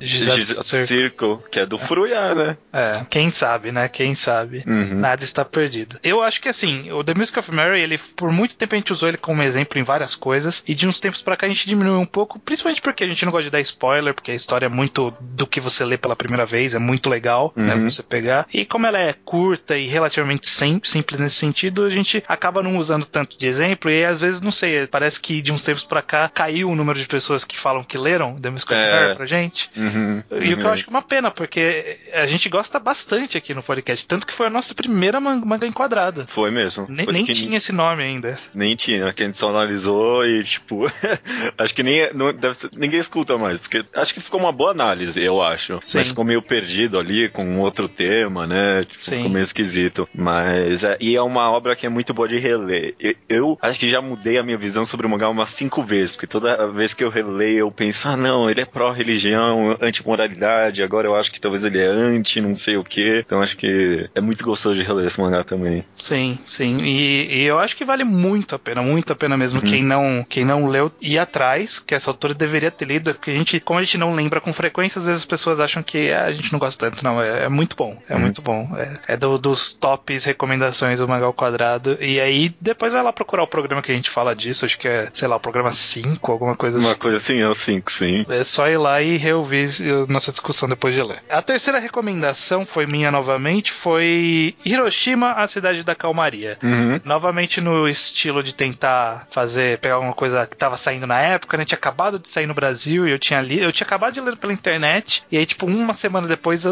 Circle, 0.86 1.38
que 1.50 1.60
é 1.60 1.66
do 1.66 1.78
Furuya, 1.78 2.34
né? 2.34 2.56
É, 2.72 3.04
quem 3.10 3.30
sabe, 3.38 3.72
né? 3.72 3.88
Quem 3.88 4.14
sabe. 4.14 4.62
Uhum. 4.66 4.98
Nada 4.98 5.24
está 5.24 5.44
perdido. 5.44 5.98
Eu 6.02 6.22
acho 6.22 6.40
que 6.40 6.48
assim, 6.48 6.90
o 6.92 7.02
The 7.04 7.14
Music 7.14 7.38
of 7.38 7.52
Mary, 7.52 7.80
ele 7.80 7.98
por 7.98 8.30
muito 8.30 8.56
tempo 8.56 8.74
a 8.74 8.78
gente 8.78 8.92
usou 8.92 9.08
ele 9.08 9.16
como 9.18 9.42
exemplo 9.42 9.78
em 9.78 9.82
várias 9.82 10.14
coisas, 10.14 10.62
e 10.66 10.74
de 10.74 10.86
uns 10.88 11.00
tempos 11.00 11.22
pra 11.22 11.36
cá 11.36 11.46
a 11.46 11.48
gente 11.48 11.68
diminuiu 11.68 11.98
um 12.00 12.04
pouco, 12.06 12.38
principalmente 12.38 12.82
porque 12.82 13.04
a 13.04 13.06
gente 13.06 13.24
não 13.24 13.32
gosta 13.32 13.44
de 13.44 13.50
dar 13.50 13.60
spoiler, 13.60 14.14
porque 14.14 14.30
a 14.30 14.34
história 14.34 14.66
é 14.66 14.68
muito 14.68 15.12
do 15.20 15.46
que 15.46 15.60
você 15.60 15.84
lê 15.84 15.96
pela 15.96 16.16
primeira 16.16 16.44
vez, 16.44 16.74
é 16.74 16.78
muito 16.78 17.08
legal, 17.08 17.52
né? 17.56 17.74
Uhum. 17.74 17.88
Você 17.88 18.02
pegar. 18.02 18.46
E 18.52 18.64
como 18.64 18.86
ela 18.86 18.98
é 18.98 19.12
curta 19.12 19.76
e 19.76 19.86
relativamente 19.86 20.48
sim- 20.48 20.80
simples 20.84 21.20
nesse 21.20 21.36
sentido, 21.36 21.84
a 21.84 21.90
gente 21.90 22.22
acaba 22.26 22.62
não 22.62 22.76
usando 22.78 23.04
tanto 23.04 23.38
de 23.38 23.46
exemplo, 23.46 23.90
e 23.90 24.04
às 24.04 24.20
vezes, 24.20 24.40
não 24.40 24.50
sei, 24.50 24.86
parece 24.86 25.20
que 25.20 25.40
de 25.42 25.52
uns 25.52 25.64
tempos 25.64 25.84
pra 25.84 26.02
cá 26.02 26.28
caiu 26.32 26.70
o 26.70 26.76
número 26.76 26.98
de 26.98 27.06
pessoas 27.06 27.44
que 27.44 27.58
falam 27.58 27.84
que 27.84 27.98
leram 27.98 28.36
The 28.40 28.50
Music 28.50 28.72
of 28.72 28.80
É. 28.82 29.00
Mary 29.00 29.14
pra 29.16 29.26
gente. 29.26 29.70
Uhum, 29.76 30.22
E 30.30 30.52
o 30.52 30.56
que 30.56 30.62
eu 30.62 30.66
uhum. 30.66 30.72
acho 30.72 30.84
que 30.84 30.90
é 30.90 30.92
uma 30.94 31.02
pena, 31.02 31.30
porque 31.30 31.98
a 32.14 32.26
gente 32.26 32.48
gosta 32.48 32.78
bastante 32.78 33.27
aqui 33.36 33.52
no 33.52 33.62
podcast. 33.62 34.06
Tanto 34.06 34.26
que 34.26 34.32
foi 34.32 34.46
a 34.46 34.50
nossa 34.50 34.74
primeira 34.74 35.20
man- 35.20 35.42
manga 35.44 35.66
enquadrada. 35.66 36.26
Foi 36.28 36.50
mesmo. 36.50 36.86
Nem, 36.88 37.04
Foi 37.04 37.12
nem 37.12 37.24
tinha 37.24 37.56
esse 37.58 37.72
nome 37.72 38.02
ainda. 38.02 38.38
Nem 38.54 38.74
tinha, 38.74 39.12
que 39.12 39.22
a 39.22 39.26
gente 39.26 39.36
só 39.36 39.50
analisou 39.50 40.24
e, 40.26 40.42
tipo, 40.44 40.90
acho 41.58 41.74
que 41.74 41.82
nem, 41.82 42.12
não, 42.14 42.32
ser- 42.54 42.70
ninguém 42.76 43.00
escuta 43.00 43.36
mais, 43.36 43.58
porque 43.58 43.84
acho 43.94 44.14
que 44.14 44.20
ficou 44.20 44.40
uma 44.40 44.52
boa 44.52 44.70
análise, 44.70 45.20
eu 45.22 45.42
acho. 45.42 45.78
Sim. 45.82 45.98
Mas 45.98 46.08
ficou 46.08 46.24
meio 46.24 46.40
perdido 46.40 46.98
ali, 46.98 47.28
com 47.28 47.44
um 47.44 47.60
outro 47.60 47.88
tema, 47.88 48.46
né? 48.46 48.84
Tipo, 48.84 49.02
Sim. 49.02 49.16
ficou 49.16 49.30
meio 49.30 49.42
esquisito. 49.42 50.08
Mas, 50.14 50.84
é, 50.84 50.96
e 51.00 51.14
é 51.16 51.22
uma 51.22 51.50
obra 51.50 51.74
que 51.76 51.84
é 51.84 51.88
muito 51.88 52.14
boa 52.14 52.28
de 52.28 52.38
reler. 52.38 52.94
Eu, 52.98 53.14
eu 53.28 53.58
acho 53.60 53.78
que 53.78 53.88
já 53.90 54.00
mudei 54.00 54.38
a 54.38 54.42
minha 54.42 54.56
visão 54.56 54.84
sobre 54.84 55.06
o 55.06 55.10
mangá 55.10 55.28
umas 55.28 55.50
cinco 55.50 55.82
vezes, 55.82 56.14
porque 56.14 56.26
toda 56.26 56.66
vez 56.68 56.94
que 56.94 57.02
eu 57.04 57.10
releio, 57.10 57.58
eu 57.58 57.70
penso, 57.70 58.08
ah, 58.08 58.16
não, 58.16 58.48
ele 58.50 58.60
é 58.60 58.64
pró-religião, 58.64 59.76
anti-moralidade, 59.80 60.82
agora 60.82 61.06
eu 61.08 61.14
acho 61.16 61.30
que 61.32 61.40
talvez 61.40 61.64
ele 61.64 61.78
é 61.78 61.86
anti, 61.86 62.40
não 62.40 62.54
sei 62.54 62.76
o 62.76 62.84
quê. 62.84 63.17
Então 63.20 63.40
acho 63.42 63.56
que 63.56 64.08
é 64.14 64.20
muito 64.20 64.44
gostoso 64.44 64.76
de 64.76 64.82
reler 64.82 65.06
esse 65.06 65.20
mangá 65.20 65.44
também. 65.44 65.84
Sim, 65.98 66.38
sim. 66.46 66.76
E, 66.82 67.38
e 67.40 67.42
eu 67.44 67.58
acho 67.58 67.76
que 67.76 67.84
vale 67.84 68.04
muito 68.04 68.54
a 68.54 68.58
pena, 68.58 68.82
muito 68.82 69.12
a 69.12 69.16
pena 69.16 69.36
mesmo. 69.36 69.60
Quem, 69.60 69.82
não, 69.82 70.24
quem 70.28 70.44
não 70.44 70.66
leu, 70.66 70.90
ir 71.00 71.18
atrás, 71.18 71.78
que 71.78 71.94
essa 71.94 72.10
autora 72.10 72.34
deveria 72.34 72.70
ter 72.70 72.84
lido, 72.86 73.14
porque 73.14 73.30
a 73.30 73.34
gente, 73.34 73.60
como 73.60 73.78
a 73.78 73.82
gente 73.82 73.98
não 73.98 74.14
lembra 74.14 74.40
com 74.40 74.52
frequência, 74.52 74.98
às 74.98 75.06
vezes 75.06 75.22
as 75.22 75.26
pessoas 75.26 75.60
acham 75.60 75.82
que 75.82 76.10
ah, 76.12 76.26
a 76.26 76.32
gente 76.32 76.52
não 76.52 76.58
gosta 76.58 76.90
tanto. 76.90 77.02
Não, 77.04 77.20
é, 77.20 77.44
é 77.44 77.48
muito 77.48 77.76
bom. 77.76 77.96
É 78.08 78.16
muito 78.16 78.40
bom. 78.42 78.68
É, 78.76 79.14
é 79.14 79.16
do- 79.16 79.38
dos 79.38 79.72
tops 79.72 80.24
recomendações 80.24 81.00
do 81.00 81.08
Mangá 81.08 81.26
ao 81.26 81.32
Quadrado. 81.34 81.96
E 82.00 82.20
aí 82.20 82.50
depois 82.60 82.92
vai 82.92 83.02
lá 83.02 83.12
procurar 83.12 83.42
o 83.42 83.48
programa 83.48 83.82
que 83.82 83.92
a 83.92 83.94
gente 83.94 84.10
fala 84.10 84.34
disso. 84.34 84.64
Acho 84.64 84.78
que 84.78 84.88
é, 84.88 85.08
sei 85.12 85.28
lá, 85.28 85.36
o 85.36 85.40
programa 85.40 85.72
5, 85.72 86.30
alguma 86.32 86.56
coisa 86.56 86.78
Uma 86.78 86.90
assim. 86.90 86.98
coisa 86.98 87.16
assim, 87.16 87.40
é 87.40 87.48
o 87.48 87.54
5, 87.54 87.90
sim. 87.92 88.24
É 88.28 88.44
só 88.44 88.68
ir 88.68 88.76
lá 88.76 89.00
e 89.02 89.16
reouvir 89.16 89.68
nossa 90.08 90.30
discussão 90.30 90.68
depois 90.68 90.94
de 90.94 91.02
ler. 91.02 91.22
A 91.28 91.42
terceira 91.42 91.78
recomendação 91.78 92.64
foi 92.64 92.86
minha 92.86 93.07
novamente, 93.10 93.72
foi 93.72 94.54
Hiroshima, 94.64 95.32
a 95.32 95.46
cidade 95.46 95.82
da 95.82 95.94
calmaria. 95.94 96.58
Uhum. 96.62 97.00
Novamente 97.04 97.60
no 97.60 97.88
estilo 97.88 98.42
de 98.42 98.54
tentar 98.54 99.26
fazer, 99.30 99.78
pegar 99.78 99.96
alguma 99.96 100.14
coisa 100.14 100.46
que 100.46 100.56
tava 100.56 100.76
saindo 100.76 101.06
na 101.06 101.20
época, 101.20 101.56
né? 101.56 101.64
Tinha 101.64 101.78
acabado 101.78 102.18
de 102.18 102.28
sair 102.28 102.46
no 102.46 102.54
Brasil 102.54 103.06
e 103.06 103.10
eu 103.10 103.18
tinha 103.18 103.40
li, 103.40 103.60
eu 103.60 103.72
tinha 103.72 103.86
acabado 103.86 104.14
de 104.14 104.20
ler 104.20 104.36
pela 104.36 104.52
internet, 104.52 105.22
e 105.30 105.38
aí, 105.38 105.46
tipo, 105.46 105.66
uma 105.66 105.94
semana 105.94 106.26
depois 106.26 106.64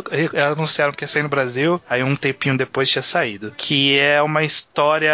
anunciaram 0.53 0.93
que 0.93 1.05
ia 1.05 1.09
sair 1.09 1.23
no 1.23 1.29
Brasil, 1.29 1.81
aí 1.89 2.03
um 2.03 2.17
tempinho 2.17 2.57
depois 2.57 2.91
tinha 2.91 3.03
saído. 3.03 3.53
Que 3.57 3.99
é 3.99 4.21
uma 4.23 4.45
história. 4.45 5.13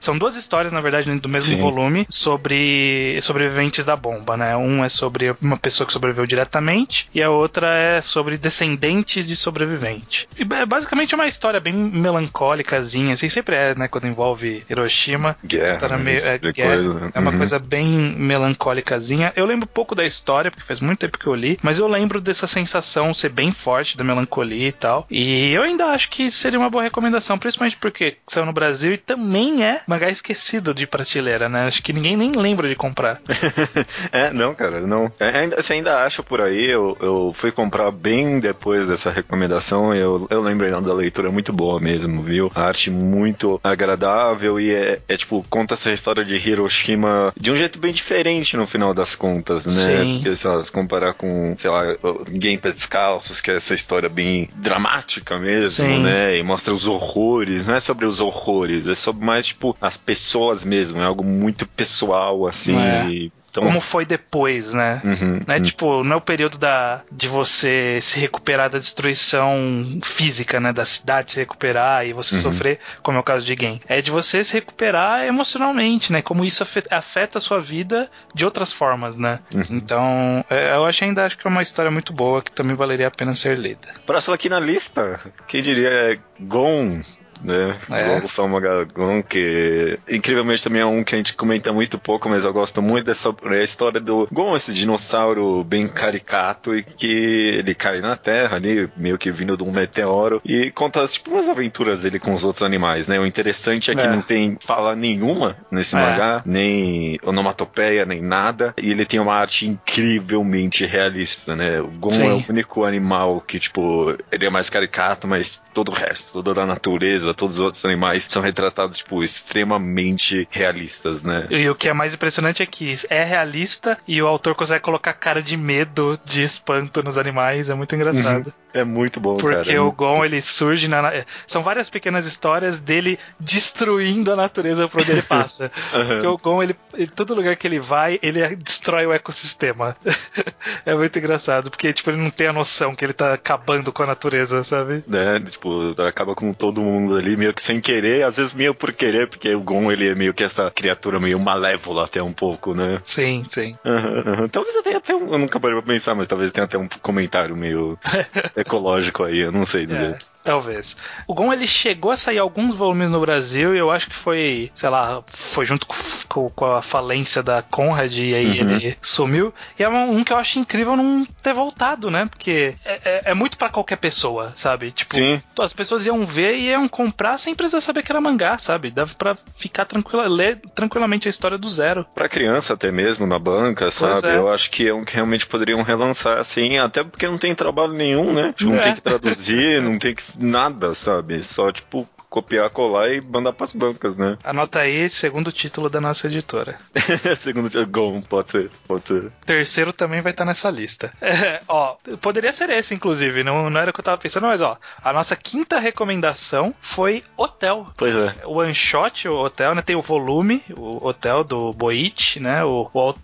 São 0.00 0.16
duas 0.16 0.36
histórias, 0.36 0.72
na 0.72 0.80
verdade, 0.80 1.14
do 1.18 1.28
mesmo 1.28 1.54
Sim. 1.54 1.60
volume, 1.60 2.06
sobre 2.08 3.18
sobreviventes 3.20 3.84
da 3.84 3.96
bomba, 3.96 4.36
né? 4.36 4.56
Um 4.56 4.84
é 4.84 4.88
sobre 4.88 5.34
uma 5.40 5.56
pessoa 5.56 5.86
que 5.86 5.92
sobreviveu 5.92 6.26
diretamente, 6.26 7.08
e 7.14 7.22
a 7.22 7.30
outra 7.30 7.74
é 7.74 8.00
sobre 8.00 8.36
descendentes 8.36 9.26
de 9.26 9.36
sobrevivente. 9.36 10.28
E 10.36 10.44
é 10.64 10.66
basicamente 10.66 11.14
uma 11.14 11.26
história 11.26 11.60
bem 11.60 11.72
melancólicazinha, 11.72 13.14
assim 13.14 13.28
sempre 13.28 13.54
é, 13.56 13.74
né? 13.74 13.88
Quando 13.88 14.06
envolve 14.06 14.64
Hiroshima. 14.68 15.36
Guerra, 15.44 15.88
né, 15.88 15.96
meio- 15.98 16.18
é, 16.26 16.32
tipo 16.34 16.46
de 16.46 16.52
guerra. 16.52 16.74
coisa. 16.74 17.10
É 17.14 17.18
uma 17.20 17.30
Uhum. 17.30 17.36
coisa 17.38 17.58
bem 17.58 17.86
melancólicazinha. 18.16 19.32
Eu 19.36 19.46
lembro 19.46 19.66
pouco 19.66 19.94
da 19.94 20.04
história, 20.04 20.50
porque 20.50 20.66
faz 20.66 20.80
muito 20.80 20.98
tempo 21.00 21.18
que 21.18 21.26
eu 21.26 21.34
li, 21.34 21.58
mas 21.62 21.78
eu 21.78 21.86
lembro 21.88 22.20
dessa 22.20 22.46
sensação 22.46 23.12
ser 23.14 23.28
bem 23.30 23.52
forte 23.52 23.96
da 23.96 24.04
melancolia 24.04 24.68
e 24.68 24.72
tal. 24.72 25.06
E 25.10 25.52
eu 25.52 25.62
ainda 25.62 25.86
acho 25.86 26.10
que 26.10 26.30
seria 26.30 26.58
uma 26.58 26.70
boa 26.70 26.82
recomendação, 26.82 27.38
principalmente 27.38 27.76
porque 27.76 28.16
saiu 28.26 28.46
no 28.46 28.52
Brasil 28.52 28.92
e 28.92 28.96
também 28.96 29.64
é 29.64 29.80
mangá 29.86 30.08
esquecido 30.10 30.72
de 30.74 30.86
prateleira, 30.86 31.48
né? 31.48 31.66
Acho 31.66 31.82
que 31.82 31.92
ninguém 31.92 32.16
nem 32.16 32.32
lembra 32.32 32.68
de 32.68 32.74
comprar. 32.74 33.20
É, 34.12 34.30
não, 34.32 34.54
cara, 34.54 34.80
não. 34.80 35.10
É, 35.18 35.38
ainda, 35.40 35.60
você 35.62 35.72
ainda 35.74 36.04
acha 36.04 36.22
por 36.22 36.40
aí, 36.40 36.66
eu, 36.66 36.96
eu 37.00 37.34
fui 37.36 37.50
comprar 37.50 37.90
bem 37.90 38.38
depois 38.38 38.86
dessa 38.88 39.10
recomendação, 39.10 39.94
eu, 39.94 40.26
eu 40.30 40.40
lembrei 40.54 40.70
da 40.70 40.92
leitura 40.94 41.30
muito 41.30 41.52
boa 41.52 41.80
mesmo, 41.80 42.22
viu? 42.22 42.50
A 42.54 42.62
arte 42.62 42.90
muito 42.90 43.60
agradável 43.62 44.58
e 44.60 44.72
é, 44.72 45.00
é, 45.08 45.16
tipo, 45.16 45.44
conta 45.50 45.74
essa 45.74 45.92
história 45.92 46.24
de 46.24 46.36
Hiroshima 46.36 47.32
de 47.38 47.50
um 47.50 47.56
jeito 47.56 47.78
bem 47.78 47.92
diferente 47.92 48.56
no 48.56 48.66
final 48.66 48.94
das 48.94 49.14
contas, 49.14 49.66
né? 49.66 49.72
Sim. 49.72 50.14
Porque, 50.16 50.36
sei 50.36 50.50
lá, 50.50 50.64
se 50.64 50.72
comparar 50.72 51.14
com, 51.14 51.54
sei 51.58 51.70
lá, 51.70 51.96
Game 52.30 52.58
Descalços, 52.58 53.40
que 53.40 53.50
é 53.50 53.56
essa 53.56 53.74
história 53.74 54.08
bem 54.08 54.48
dramática 54.56 55.38
mesmo, 55.38 55.86
Sim. 55.86 56.02
né? 56.02 56.38
E 56.38 56.42
mostra 56.42 56.72
os 56.72 56.86
horrores, 56.86 57.66
não 57.66 57.74
é 57.74 57.80
sobre 57.80 58.06
os 58.06 58.20
horrores, 58.20 58.86
é 58.86 58.94
sobre 58.94 59.24
mais, 59.24 59.46
tipo, 59.46 59.76
as 59.80 59.96
pessoas 59.96 60.64
mesmo, 60.64 61.00
é 61.00 61.04
algo 61.04 61.24
muito 61.24 61.66
pessoal, 61.66 62.46
assim, 62.46 62.76
É. 62.76 63.06
e 63.08 63.32
então, 63.56 63.62
Como 63.62 63.80
foi 63.80 64.04
depois, 64.04 64.72
né? 64.74 65.00
Uhum, 65.04 65.40
Não 65.46 65.54
é 65.54 65.58
uhum. 65.58 65.62
tipo, 65.62 66.02
não 66.02 66.14
é 66.14 66.16
o 66.16 66.20
período 66.20 66.58
da, 66.58 67.02
de 67.12 67.28
você 67.28 68.00
se 68.00 68.18
recuperar 68.18 68.68
da 68.68 68.78
destruição 68.80 70.00
física, 70.02 70.58
né? 70.58 70.72
Da 70.72 70.84
cidade 70.84 71.30
se 71.32 71.38
recuperar 71.38 72.04
e 72.04 72.12
você 72.12 72.34
Uhum. 72.34 72.40
sofrer, 72.40 72.80
como 73.02 73.16
é 73.16 73.20
o 73.20 73.24
caso 73.24 73.46
de 73.46 73.54
Gen. 73.58 73.80
É 73.88 74.02
de 74.02 74.10
você 74.10 74.42
se 74.42 74.54
recuperar 74.54 75.24
emocionalmente, 75.24 76.12
né? 76.12 76.20
Como 76.20 76.44
isso 76.44 76.64
afe- 76.64 76.82
afeta 76.90 77.38
a 77.38 77.40
sua 77.40 77.60
vida 77.60 78.10
de 78.34 78.44
outras 78.44 78.72
formas, 78.72 79.18
né? 79.18 79.38
Uhum. 79.54 79.64
Então, 79.70 80.44
é, 80.50 80.74
eu 80.74 80.84
acho, 80.84 81.04
ainda 81.04 81.24
acho 81.24 81.38
que 81.38 81.46
é 81.46 81.50
uma 81.50 81.62
história 81.62 81.90
muito 81.92 82.12
boa 82.12 82.42
que 82.42 82.50
também 82.50 82.74
valeria 82.74 83.06
a 83.06 83.10
pena 83.12 83.32
ser 83.34 83.56
lida. 83.56 83.86
Próximo 84.04 84.34
aqui 84.34 84.48
na 84.48 84.58
lista, 84.58 85.20
quem 85.46 85.62
diria 85.62 85.88
é 85.88 86.18
Gon, 86.40 87.02
né? 87.42 87.78
É. 87.90 88.26
Samaga 88.26 88.84
Gon, 88.84 89.22
que 89.22 89.98
incrivelmente 90.08 90.62
também 90.62 90.80
é 90.82 90.86
um 90.86 91.04
que 91.04 91.14
a 91.14 91.18
gente 91.18 91.34
comenta 91.34 91.72
muito 91.72 91.98
pouco, 91.98 92.28
mas 92.28 92.44
eu 92.44 92.52
gosto 92.52 92.80
muito 92.82 93.06
dessa 93.06 93.34
é 93.44 93.60
a 93.60 93.64
história 93.64 94.00
do 94.00 94.28
Gon, 94.32 94.56
esse 94.56 94.72
dinossauro 94.72 95.62
bem 95.64 95.86
caricato 95.86 96.74
e 96.74 96.82
que 96.82 97.54
ele 97.58 97.74
cai 97.74 98.00
na 98.00 98.16
Terra 98.16 98.56
ali, 98.56 98.88
meio 98.96 99.18
que 99.18 99.30
vindo 99.30 99.56
de 99.56 99.62
um 99.62 99.70
meteoro, 99.70 100.40
e 100.44 100.70
conta 100.70 101.06
tipo 101.06 101.30
umas 101.30 101.48
aventuras 101.48 102.02
dele 102.02 102.18
com 102.18 102.32
os 102.34 102.44
outros 102.44 102.62
animais, 102.62 103.08
né? 103.08 103.18
O 103.18 103.26
interessante 103.26 103.90
é 103.90 103.94
que 103.94 104.06
É. 104.06 104.10
não 104.10 104.22
tem 104.22 104.56
fala 104.64 104.94
nenhuma 104.96 105.56
nesse 105.70 105.96
É. 105.96 106.00
mangá, 106.00 106.42
nem 106.44 107.18
onomatopeia, 107.22 108.04
nem 108.04 108.20
nada, 108.22 108.74
e 108.80 108.90
ele 108.90 109.04
tem 109.04 109.20
uma 109.20 109.34
arte 109.34 109.66
incrivelmente 109.66 110.86
realista, 110.86 111.54
né? 111.56 111.80
O 111.80 111.88
Gon 111.98 112.10
Sim. 112.10 112.26
é 112.26 112.32
o 112.34 112.44
único 112.50 112.84
animal 112.84 113.40
que, 113.46 113.58
tipo, 113.58 114.16
ele 114.30 114.46
é 114.46 114.50
mais 114.50 114.70
caricato, 114.70 115.26
mas 115.26 115.62
todo 115.72 115.90
o 115.90 115.94
resto, 115.94 116.42
toda 116.42 116.62
a 116.62 116.66
natureza 116.66 117.33
todos 117.34 117.56
os 117.56 117.60
outros 117.60 117.84
animais 117.84 118.24
são 118.28 118.42
retratados, 118.42 118.98
tipo, 118.98 119.22
extremamente 119.22 120.46
realistas, 120.50 121.22
né? 121.22 121.46
E 121.50 121.68
o 121.68 121.74
que 121.74 121.88
é 121.88 121.92
mais 121.92 122.14
impressionante 122.14 122.62
é 122.62 122.66
que 122.66 122.94
é 123.08 123.24
realista 123.24 123.98
e 124.06 124.20
o 124.22 124.26
autor 124.26 124.54
consegue 124.54 124.80
colocar 124.82 125.12
cara 125.12 125.42
de 125.42 125.56
medo, 125.56 126.18
de 126.24 126.42
espanto 126.42 127.02
nos 127.02 127.18
animais, 127.18 127.68
é 127.68 127.74
muito 127.74 127.94
engraçado. 127.94 128.52
É 128.72 128.82
muito 128.82 129.20
bom, 129.20 129.36
Porque 129.36 129.54
cara. 129.56 129.72
é 129.72 129.80
o 129.80 129.92
Gon, 129.92 130.24
ele 130.24 130.42
surge 130.42 130.88
na. 130.88 131.24
São 131.46 131.62
várias 131.62 131.88
pequenas 131.88 132.26
histórias 132.26 132.80
dele 132.80 133.20
destruindo 133.38 134.32
a 134.32 134.36
natureza 134.36 134.88
por 134.88 135.00
onde 135.00 135.12
ele 135.12 135.22
passa. 135.22 135.70
Aham. 135.94 136.06
Porque 136.08 136.26
o 136.26 136.36
Gon, 136.38 136.60
ele, 136.62 136.76
ele- 136.94 137.06
todo 137.10 137.34
lugar 137.36 137.54
que 137.54 137.68
ele 137.68 137.78
vai, 137.78 138.18
ele 138.20 138.56
destrói 138.56 139.06
o 139.06 139.12
ecossistema. 139.12 139.96
é 140.84 140.92
muito 140.92 141.16
engraçado, 141.16 141.70
porque 141.70 141.92
tipo, 141.92 142.10
ele 142.10 142.16
não 142.20 142.30
tem 142.30 142.48
a 142.48 142.52
noção 142.52 142.96
que 142.96 143.04
ele 143.04 143.12
tá 143.12 143.32
acabando 143.34 143.92
com 143.92 144.02
a 144.02 144.06
natureza, 144.06 144.64
sabe? 144.64 145.04
né? 145.06 145.38
Tipo, 145.48 145.94
acaba 146.02 146.34
com 146.34 146.52
todo 146.52 146.80
mundo 146.80 147.13
ali, 147.16 147.36
meio 147.36 147.52
que 147.54 147.62
sem 147.62 147.80
querer, 147.80 148.24
às 148.24 148.36
vezes 148.36 148.52
meio 148.52 148.74
por 148.74 148.92
querer, 148.92 149.28
porque 149.28 149.54
o 149.54 149.60
Gon, 149.60 149.90
ele 149.90 150.08
é 150.08 150.14
meio 150.14 150.34
que 150.34 150.44
essa 150.44 150.70
criatura 150.70 151.20
meio 151.20 151.38
malévola 151.38 152.04
até 152.04 152.22
um 152.22 152.32
pouco, 152.32 152.74
né? 152.74 153.00
Sim, 153.04 153.44
sim. 153.48 153.76
Aham. 153.84 154.48
Talvez 154.48 154.76
até, 154.76 154.94
até 154.96 155.14
um, 155.14 155.32
eu 155.32 155.38
nunca 155.38 155.58
parei 155.60 155.76
pra 155.76 155.86
pensar, 155.86 156.14
mas 156.14 156.26
talvez 156.26 156.50
tenha 156.50 156.64
até 156.64 156.78
um 156.78 156.88
comentário 157.00 157.56
meio 157.56 157.98
ecológico 158.56 159.24
aí, 159.24 159.40
eu 159.40 159.52
não 159.52 159.64
sei 159.64 159.86
dizer. 159.86 160.12
É, 160.12 160.18
talvez. 160.44 160.96
O 161.26 161.34
Gon 161.34 161.52
ele 161.52 161.66
chegou 161.66 162.10
a 162.10 162.16
sair 162.16 162.38
alguns 162.38 162.76
volumes 162.76 163.10
no 163.10 163.20
Brasil 163.20 163.74
e 163.74 163.78
eu 163.78 163.90
acho 163.90 164.08
que 164.10 164.14
foi, 164.16 164.70
sei 164.74 164.88
lá, 164.90 165.22
foi 165.26 165.64
junto 165.64 165.86
com, 166.28 166.50
com- 166.50 166.64
a 166.74 166.82
falência 166.82 167.42
da 167.42 167.62
Conrad 167.62 168.12
e 168.18 168.34
aí 168.34 168.60
Uhum. 168.60 168.70
ele 168.70 168.98
sumiu. 169.00 169.52
E 169.78 169.82
é 169.82 169.88
um, 169.88 170.18
um 170.18 170.24
que 170.24 170.32
eu 170.32 170.36
acho 170.36 170.58
incrível 170.58 170.96
não 170.96 171.24
ter 171.42 171.52
voltado, 171.54 172.10
né? 172.10 172.26
Porque 172.26 172.74
é, 172.84 173.00
é- 173.04 173.22
é 173.30 173.34
muito 173.34 173.56
pra 173.56 173.68
qualquer 173.70 173.96
pessoa, 173.96 174.52
sabe? 174.54 174.90
Tipo, 174.90 175.14
Sim. 175.14 175.40
as 175.58 175.72
pessoas 175.72 176.04
iam 176.06 176.24
ver 176.24 176.54
e 176.56 176.68
iam 176.70 176.86
comprar 176.88 177.38
sem 177.38 177.54
precisar 177.54 177.80
saber 177.80 178.02
que 178.02 178.12
era 178.12 178.20
mangá, 178.20 178.58
sabe? 178.58 178.90
Dava 178.90 179.14
pra 179.14 179.36
ficar 179.56 179.84
tranquila, 179.86 180.28
ler 180.28 180.60
tranquilamente 180.74 181.26
a 181.28 181.30
história 181.30 181.56
do 181.56 181.68
zero. 181.70 182.04
Pra 182.14 182.28
criança 182.28 182.74
até 182.74 182.90
mesmo, 182.92 183.26
na 183.26 183.38
banca, 183.38 183.90
sabe? 183.90 184.26
é. 184.28 184.36
Eu 184.36 184.50
acho 184.50 184.70
que 184.70 184.88
é 184.88 184.92
um 184.94 185.04
que 185.04 185.14
realmente 185.14 185.46
poderiam 185.46 185.82
relançar, 185.82 186.38
assim, 186.38 186.78
até 186.78 187.02
porque 187.04 187.26
não 187.26 187.38
tem 187.38 187.54
trabalho 187.54 187.92
nenhum, 187.92 188.32
né? 188.32 188.52
Tipo, 188.56 188.70
não 188.70 188.78
É. 188.78 188.82
tem 188.82 188.94
que 188.94 189.02
traduzir, 189.02 189.80
não 189.80 189.98
tem 189.98 190.14
que 190.14 190.22
nada, 190.38 190.94
sabe? 190.94 191.42
Só, 191.44 191.70
tipo, 191.72 192.08
copiar, 192.28 192.68
colar 192.70 193.08
e 193.12 193.20
mandar 193.20 193.52
pras 193.52 193.72
bancas, 193.72 194.16
né? 194.16 194.36
Anota 194.42 194.80
aí, 194.80 195.08
segundo 195.08 195.52
título 195.52 195.88
da 195.88 196.00
nossa 196.00 196.26
editora. 196.26 196.78
Segundo 197.36 197.68
Gon, 197.86 198.20
pode 198.22 198.50
ser, 198.50 198.70
pode 198.88 199.06
ser. 199.06 199.30
terceiro 199.46 199.92
também 199.92 200.20
vai 200.20 200.32
estar 200.32 200.44
nessa 200.44 200.68
lista. 200.68 201.12
É, 201.20 201.60
ó, 201.68 201.94
poderia 202.20 202.52
ser 202.52 202.70
esse, 202.70 202.92
inclusive, 202.92 203.44
não, 203.44 203.70
não 203.70 203.80
era 203.80 203.90
o 203.90 203.94
que 203.94 204.00
eu 204.00 204.04
tava 204.04 204.18
pensando, 204.18 204.48
mas 204.48 204.60
ó, 204.60 204.76
a 205.02 205.12
nossa 205.12 205.36
quinta 205.36 205.78
recomendação 205.78 206.74
foi 206.82 207.22
Hotel. 207.36 207.86
Pois 207.96 208.16
é. 208.16 208.34
O 208.46 208.54
one 208.58 208.74
shot, 208.74 209.28
o 209.28 209.36
Hotel, 209.36 209.74
né? 209.74 209.82
Tem 209.82 209.94
o 209.94 210.02
volume, 210.02 210.60
o 210.76 211.06
Hotel 211.06 211.44
do 211.44 211.72
Boit, 211.72 212.40
né? 212.40 212.64
O, 212.64 212.90
o 212.92 212.98
au- 212.98 213.16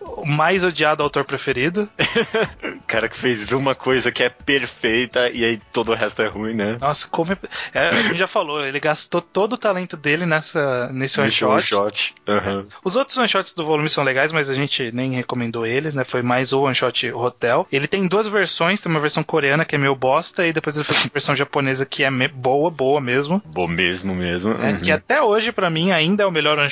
nosso 0.00 0.24
mais 0.26 0.62
odiado 0.64 1.02
autor 1.02 1.24
preferido. 1.24 1.88
O 1.98 2.80
cara 2.86 3.08
que 3.08 3.16
fez 3.16 3.52
uma 3.52 3.74
coisa 3.74 4.10
que 4.12 4.22
é 4.22 4.28
perfeita 4.28 5.30
e 5.30 5.44
aí 5.44 5.58
todo 5.72 5.92
o 5.92 5.94
resto 5.94 6.22
é 6.22 6.26
ruim, 6.26 6.54
né? 6.54 6.76
Nossa, 6.80 7.08
como. 7.08 7.32
é- 7.32 7.38
é, 7.74 7.88
a 7.88 7.94
gente 8.02 8.18
já 8.18 8.26
falou, 8.26 8.64
ele 8.64 8.80
gastou 8.80 9.20
todo 9.20 9.54
o 9.54 9.58
talento 9.58 9.96
dele 9.96 10.26
nessa, 10.26 10.88
nesse 10.92 11.18
one 11.20 11.28
Esse 11.28 11.38
shot. 11.38 11.50
one 11.52 11.62
shot. 11.62 12.14
Aham. 12.28 12.66
Os 12.84 12.96
outros 12.96 13.16
one 13.16 13.28
shots 13.28 13.54
do 13.54 13.64
volume 13.64 13.88
são 13.88 14.04
legais, 14.04 14.32
mas 14.32 14.48
a 14.50 14.54
gente 14.54 14.90
nem 14.92 15.14
recomendou 15.14 15.66
eles, 15.66 15.94
né? 15.94 16.04
Foi 16.04 16.22
mais 16.22 16.52
o 16.52 16.62
one 16.62 16.74
shot 16.74 17.10
Hotel. 17.12 17.66
Ele 17.72 17.86
tem 17.86 18.06
duas 18.06 18.26
versões, 18.26 18.80
tem 18.80 18.90
uma 18.90 19.00
versão 19.00 19.22
coreana 19.22 19.64
que 19.64 19.74
é 19.74 19.78
meio 19.78 19.94
bosta, 19.94 20.46
e 20.46 20.52
depois 20.52 20.76
ele 20.76 20.84
fez 20.84 21.00
uma 21.04 21.10
versão 21.12 21.36
japonesa 21.36 21.84
que 21.86 22.04
é 22.04 22.10
boa, 22.28 22.70
boa 22.70 23.00
mesmo. 23.00 23.42
Bom 23.54 23.66
mesmo, 23.68 24.14
mesmo. 24.14 24.52
É, 24.54 24.68
Uhum. 24.72 24.80
Que 24.80 24.92
até 24.92 25.22
hoje, 25.22 25.50
pra 25.52 25.70
mim, 25.70 25.92
ainda 25.92 26.22
é 26.22 26.26
o 26.26 26.30
melhor 26.30 26.58
one 26.58 26.68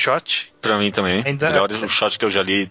Pra 0.66 0.78
mim 0.78 0.90
também. 0.90 1.22
Ainda- 1.24 1.50
Melhor 1.50 1.68
shot 1.88 2.18
que 2.18 2.24
eu 2.24 2.30
já 2.30 2.42
li 2.42 2.70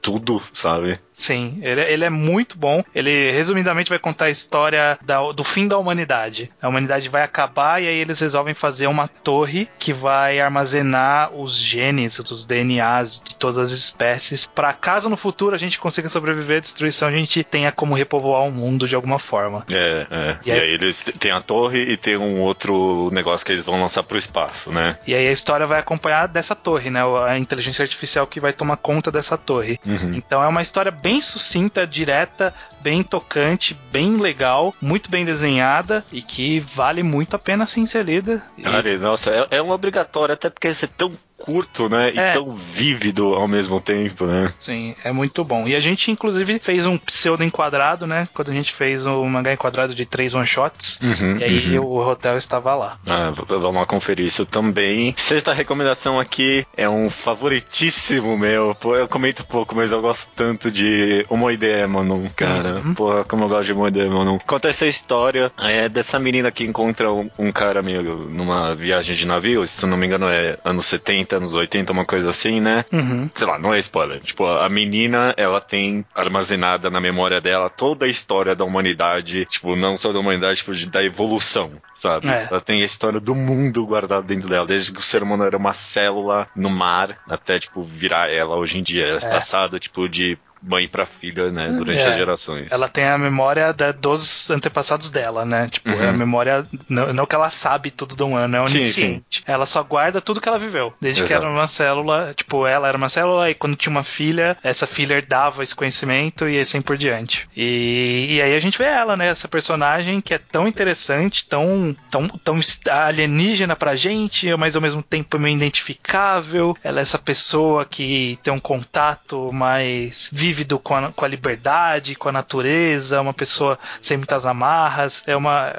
tudo, 0.00 0.42
sabe? 0.52 0.98
Sim, 1.12 1.60
ele, 1.64 1.80
ele 1.82 2.04
é 2.04 2.10
muito 2.10 2.56
bom. 2.58 2.82
Ele, 2.94 3.30
resumidamente, 3.30 3.90
vai 3.90 3.98
contar 3.98 4.26
a 4.26 4.30
história 4.30 4.98
da- 5.02 5.30
do 5.32 5.44
fim 5.44 5.68
da 5.68 5.78
humanidade. 5.78 6.50
A 6.60 6.68
humanidade 6.68 7.08
vai 7.08 7.22
acabar 7.22 7.80
e 7.82 7.86
aí 7.86 7.94
eles 7.96 8.18
resolvem 8.18 8.54
fazer 8.54 8.86
uma 8.86 9.06
torre 9.08 9.68
que 9.78 9.92
vai 9.92 10.40
armazenar 10.40 11.32
os 11.34 11.56
genes, 11.56 12.18
os 12.18 12.44
DNAs 12.44 13.20
de 13.22 13.34
todas 13.36 13.58
as 13.58 13.70
espécies, 13.72 14.46
para 14.46 14.72
caso 14.72 15.08
no 15.08 15.16
futuro 15.16 15.54
a 15.54 15.58
gente 15.58 15.78
consiga 15.78 16.08
sobreviver 16.08 16.56
à 16.58 16.60
destruição, 16.60 17.08
a 17.08 17.12
gente 17.12 17.44
tenha 17.44 17.70
como 17.70 17.94
repovoar 17.94 18.42
o 18.44 18.50
mundo 18.50 18.88
de 18.88 18.94
alguma 18.94 19.18
forma. 19.18 19.64
É, 19.70 20.06
é. 20.10 20.36
E 20.44 20.48
E, 20.48 20.52
aí- 20.52 20.60
aí 20.60 20.70
eles 20.70 21.00
t- 21.02 21.12
tem 21.12 21.30
a 21.30 21.40
torre 21.40 21.82
e 21.82 21.96
tem 21.96 22.16
um 22.16 22.40
outro 22.40 23.10
negócio 23.12 23.44
que 23.44 23.52
eles 23.52 23.64
vão 23.64 23.80
lançar 23.80 24.02
pro 24.02 24.18
espaço, 24.18 24.70
né? 24.72 24.96
E 25.06 25.14
aí 25.14 25.26
a 25.28 25.32
história 25.32 25.66
vai 25.66 25.78
acompanhar 25.80 26.26
dessa 26.28 26.54
torre, 26.54 26.90
né? 26.90 27.04
A 27.18 27.38
inteligência 27.38 27.82
artificial 27.82 28.26
que 28.26 28.40
vai 28.40 28.52
tomar 28.52 28.76
conta 28.76 29.10
dessa 29.10 29.36
torre. 29.36 29.78
Uhum. 29.86 30.14
Então 30.14 30.42
é 30.42 30.46
uma 30.48 30.62
história 30.62 30.90
bem 30.90 31.20
sucinta, 31.20 31.86
direta, 31.86 32.54
bem 32.80 33.02
tocante, 33.02 33.76
bem 33.90 34.16
legal, 34.16 34.74
muito 34.80 35.10
bem 35.10 35.24
desenhada 35.24 36.04
e 36.12 36.22
que 36.22 36.60
vale 36.60 37.02
muito 37.02 37.34
a 37.36 37.38
pena 37.38 37.66
sim 37.66 37.86
ser 37.86 38.04
lida. 38.04 38.42
E- 38.58 38.62
Cara, 38.62 38.98
nossa, 38.98 39.30
é, 39.30 39.58
é 39.58 39.62
um 39.62 39.70
obrigatório, 39.70 40.34
até 40.34 40.50
porque 40.50 40.68
esse 40.68 40.84
é 40.84 40.88
tão 40.88 41.10
curto, 41.44 41.88
né? 41.88 42.12
E 42.14 42.18
É. 42.18 42.32
tão 42.32 42.52
vívido 42.52 43.34
ao 43.34 43.48
mesmo 43.48 43.80
tempo, 43.80 44.24
né? 44.26 44.52
Sim, 44.58 44.94
é 45.04 45.12
muito 45.12 45.44
bom. 45.44 45.66
E 45.66 45.74
a 45.74 45.80
gente, 45.80 46.10
inclusive, 46.10 46.58
fez 46.58 46.86
um 46.86 46.96
pseudo 46.96 47.42
enquadrado, 47.44 48.06
né? 48.06 48.28
Quando 48.32 48.50
a 48.50 48.54
gente 48.54 48.72
fez 48.72 49.04
o 49.06 49.24
mangá 49.24 49.52
enquadrado 49.52 49.94
de 49.94 50.06
três 50.06 50.34
one-shots. 50.34 51.00
Uhum, 51.02 51.36
E 51.38 51.44
aí 51.44 51.78
uhum. 51.78 51.84
o 51.84 52.08
hotel 52.08 52.36
estava 52.38 52.74
lá. 52.74 52.96
Ah, 53.06 53.32
vamos 53.48 53.74
lá 53.74 53.86
conferir 53.86 54.26
isso 54.26 54.46
também. 54.46 55.14
Sexta 55.16 55.52
recomendação 55.52 56.18
aqui 56.20 56.64
é 56.76 56.88
um 56.88 57.10
favoritíssimo 57.56 58.36
meu. 58.38 58.74
Pô, 58.80 58.96
eu 58.96 59.08
comento 59.08 59.44
pouco, 59.44 59.74
mas 59.74 59.92
eu 59.92 60.00
gosto 60.00 60.28
tanto 60.34 60.70
de 60.70 61.24
Omoide 61.28 61.86
Manon, 61.88 62.28
cara. 62.34 62.80
Uhum. 62.84 62.94
Porra, 62.94 63.24
como 63.24 63.44
eu 63.44 63.48
gosto 63.48 63.66
de 63.66 63.72
Omoide 63.72 64.04
Manon. 64.08 64.38
Conta 64.46 64.68
essa 64.68 64.86
história 64.86 65.50
é, 65.58 65.88
dessa 65.88 66.18
menina 66.18 66.50
que 66.50 66.64
encontra 66.64 67.12
um, 67.12 67.28
um 67.38 67.52
cara 67.52 67.82
meio 67.82 68.02
numa 68.30 68.74
viagem 68.74 69.14
de 69.16 69.26
navio, 69.26 69.66
se 69.66 69.86
não 69.86 69.96
me 69.96 70.06
engano 70.06 70.28
é 70.28 70.58
anos 70.64 70.86
70, 70.86 71.31
anos 71.34 71.54
80, 71.54 71.92
uma 71.92 72.04
coisa 72.04 72.30
assim, 72.30 72.60
né? 72.60 72.84
Uhum. 72.92 73.28
sei 73.34 73.46
lá, 73.46 73.58
não 73.58 73.72
é 73.74 73.78
spoiler. 73.78 74.20
Tipo, 74.20 74.46
a 74.46 74.68
menina, 74.68 75.34
ela 75.36 75.60
tem 75.60 76.04
armazenada 76.14 76.90
na 76.90 77.00
memória 77.00 77.40
dela 77.40 77.68
toda 77.68 78.06
a 78.06 78.08
história 78.08 78.54
da 78.54 78.64
humanidade, 78.64 79.46
tipo, 79.46 79.74
não 79.76 79.96
só 79.96 80.12
da 80.12 80.18
humanidade, 80.18 80.58
tipo, 80.58 80.72
da 80.90 81.02
evolução, 81.02 81.72
sabe? 81.94 82.28
É. 82.28 82.48
Ela 82.50 82.60
tem 82.60 82.82
a 82.82 82.86
história 82.86 83.20
do 83.20 83.34
mundo 83.34 83.86
guardada 83.86 84.22
dentro 84.22 84.48
dela, 84.48 84.66
desde 84.66 84.92
que 84.92 84.98
o 84.98 85.02
ser 85.02 85.22
humano 85.22 85.44
era 85.44 85.56
uma 85.56 85.72
célula 85.72 86.46
no 86.54 86.70
mar, 86.70 87.18
até, 87.28 87.58
tipo, 87.58 87.82
virar 87.82 88.30
ela 88.30 88.56
hoje 88.56 88.78
em 88.78 88.82
dia. 88.82 89.06
Ela 89.06 89.20
é 89.20 89.24
É. 89.24 89.30
passada, 89.30 89.78
tipo, 89.78 90.08
de 90.08 90.36
mãe 90.62 90.88
pra 90.88 91.04
filha, 91.06 91.50
né, 91.50 91.68
durante 91.68 92.00
É. 92.00 92.08
as 92.08 92.14
gerações. 92.14 92.70
Ela 92.70 92.88
tem 92.88 93.04
a 93.04 93.18
memória 93.18 93.72
da- 93.72 93.92
dos 93.92 94.50
antepassados 94.50 95.10
dela, 95.10 95.44
né? 95.44 95.68
Tipo, 95.70 95.90
Uhum. 95.92 96.02
é 96.02 96.08
a 96.08 96.12
memória. 96.12 96.66
Não, 96.88 97.12
não 97.12 97.26
que 97.26 97.34
ela 97.34 97.50
sabe 97.50 97.90
tudo 97.90 98.14
do 98.16 98.26
humano, 98.26 98.56
é 98.56 98.66
Sim, 98.66 98.76
onisciente. 98.78 99.42
Ela 99.46 99.66
só 99.66 99.82
guarda 99.82 100.20
tudo 100.20 100.40
que 100.40 100.48
ela 100.48 100.58
viveu. 100.58 100.92
Desde 101.00 101.22
que 101.22 101.32
Exato. 101.32 101.46
era 101.46 101.54
uma 101.54 101.66
célula. 101.66 102.32
Tipo, 102.34 102.66
ela 102.66 102.88
era 102.88 102.96
uma 102.96 103.08
célula 103.08 103.50
e 103.50 103.54
quando 103.54 103.76
tinha 103.76 103.90
uma 103.90 104.04
filha, 104.04 104.56
essa 104.62 104.86
filha 104.86 105.14
herdava 105.14 105.62
esse 105.62 105.74
conhecimento 105.74 106.48
e 106.48 106.58
assim 106.58 106.80
por 106.80 106.96
diante. 106.96 107.48
E, 107.56 108.26
e 108.36 108.42
aí 108.42 108.54
a 108.54 108.60
gente 108.60 108.78
vê 108.78 108.84
ela, 108.84 109.16
né? 109.16 109.28
Essa 109.28 109.48
personagem 109.48 110.20
que 110.20 110.32
é 110.34 110.38
tão 110.38 110.68
interessante, 110.68 111.46
tão, 111.48 111.96
tão, 112.10 112.28
tão 112.28 112.60
alienígena 112.90 113.74
pra 113.76 113.96
gente, 113.96 114.54
mas 114.56 114.76
ao 114.76 114.82
mesmo 114.82 115.02
tempo 115.02 115.38
meio 115.38 115.56
identificável. 115.56 116.76
Ela 116.82 117.00
é 117.00 117.02
essa 117.02 117.18
pessoa 117.18 117.84
que 117.84 118.38
tem 118.42 118.52
um 118.52 118.60
contato 118.60 119.52
mais 119.52 120.30
vívido 120.52 120.78
com 120.78 120.94
a, 120.94 121.10
com 121.12 121.24
a 121.24 121.28
liberdade, 121.28 122.14
com 122.14 122.28
a 122.28 122.32
natureza, 122.32 123.20
uma 123.20 123.32
pessoa 123.32 123.78
sem 124.00 124.18
muitas 124.18 124.44
amarras. 124.44 125.22
É 125.26 125.34
uma. 125.34 125.72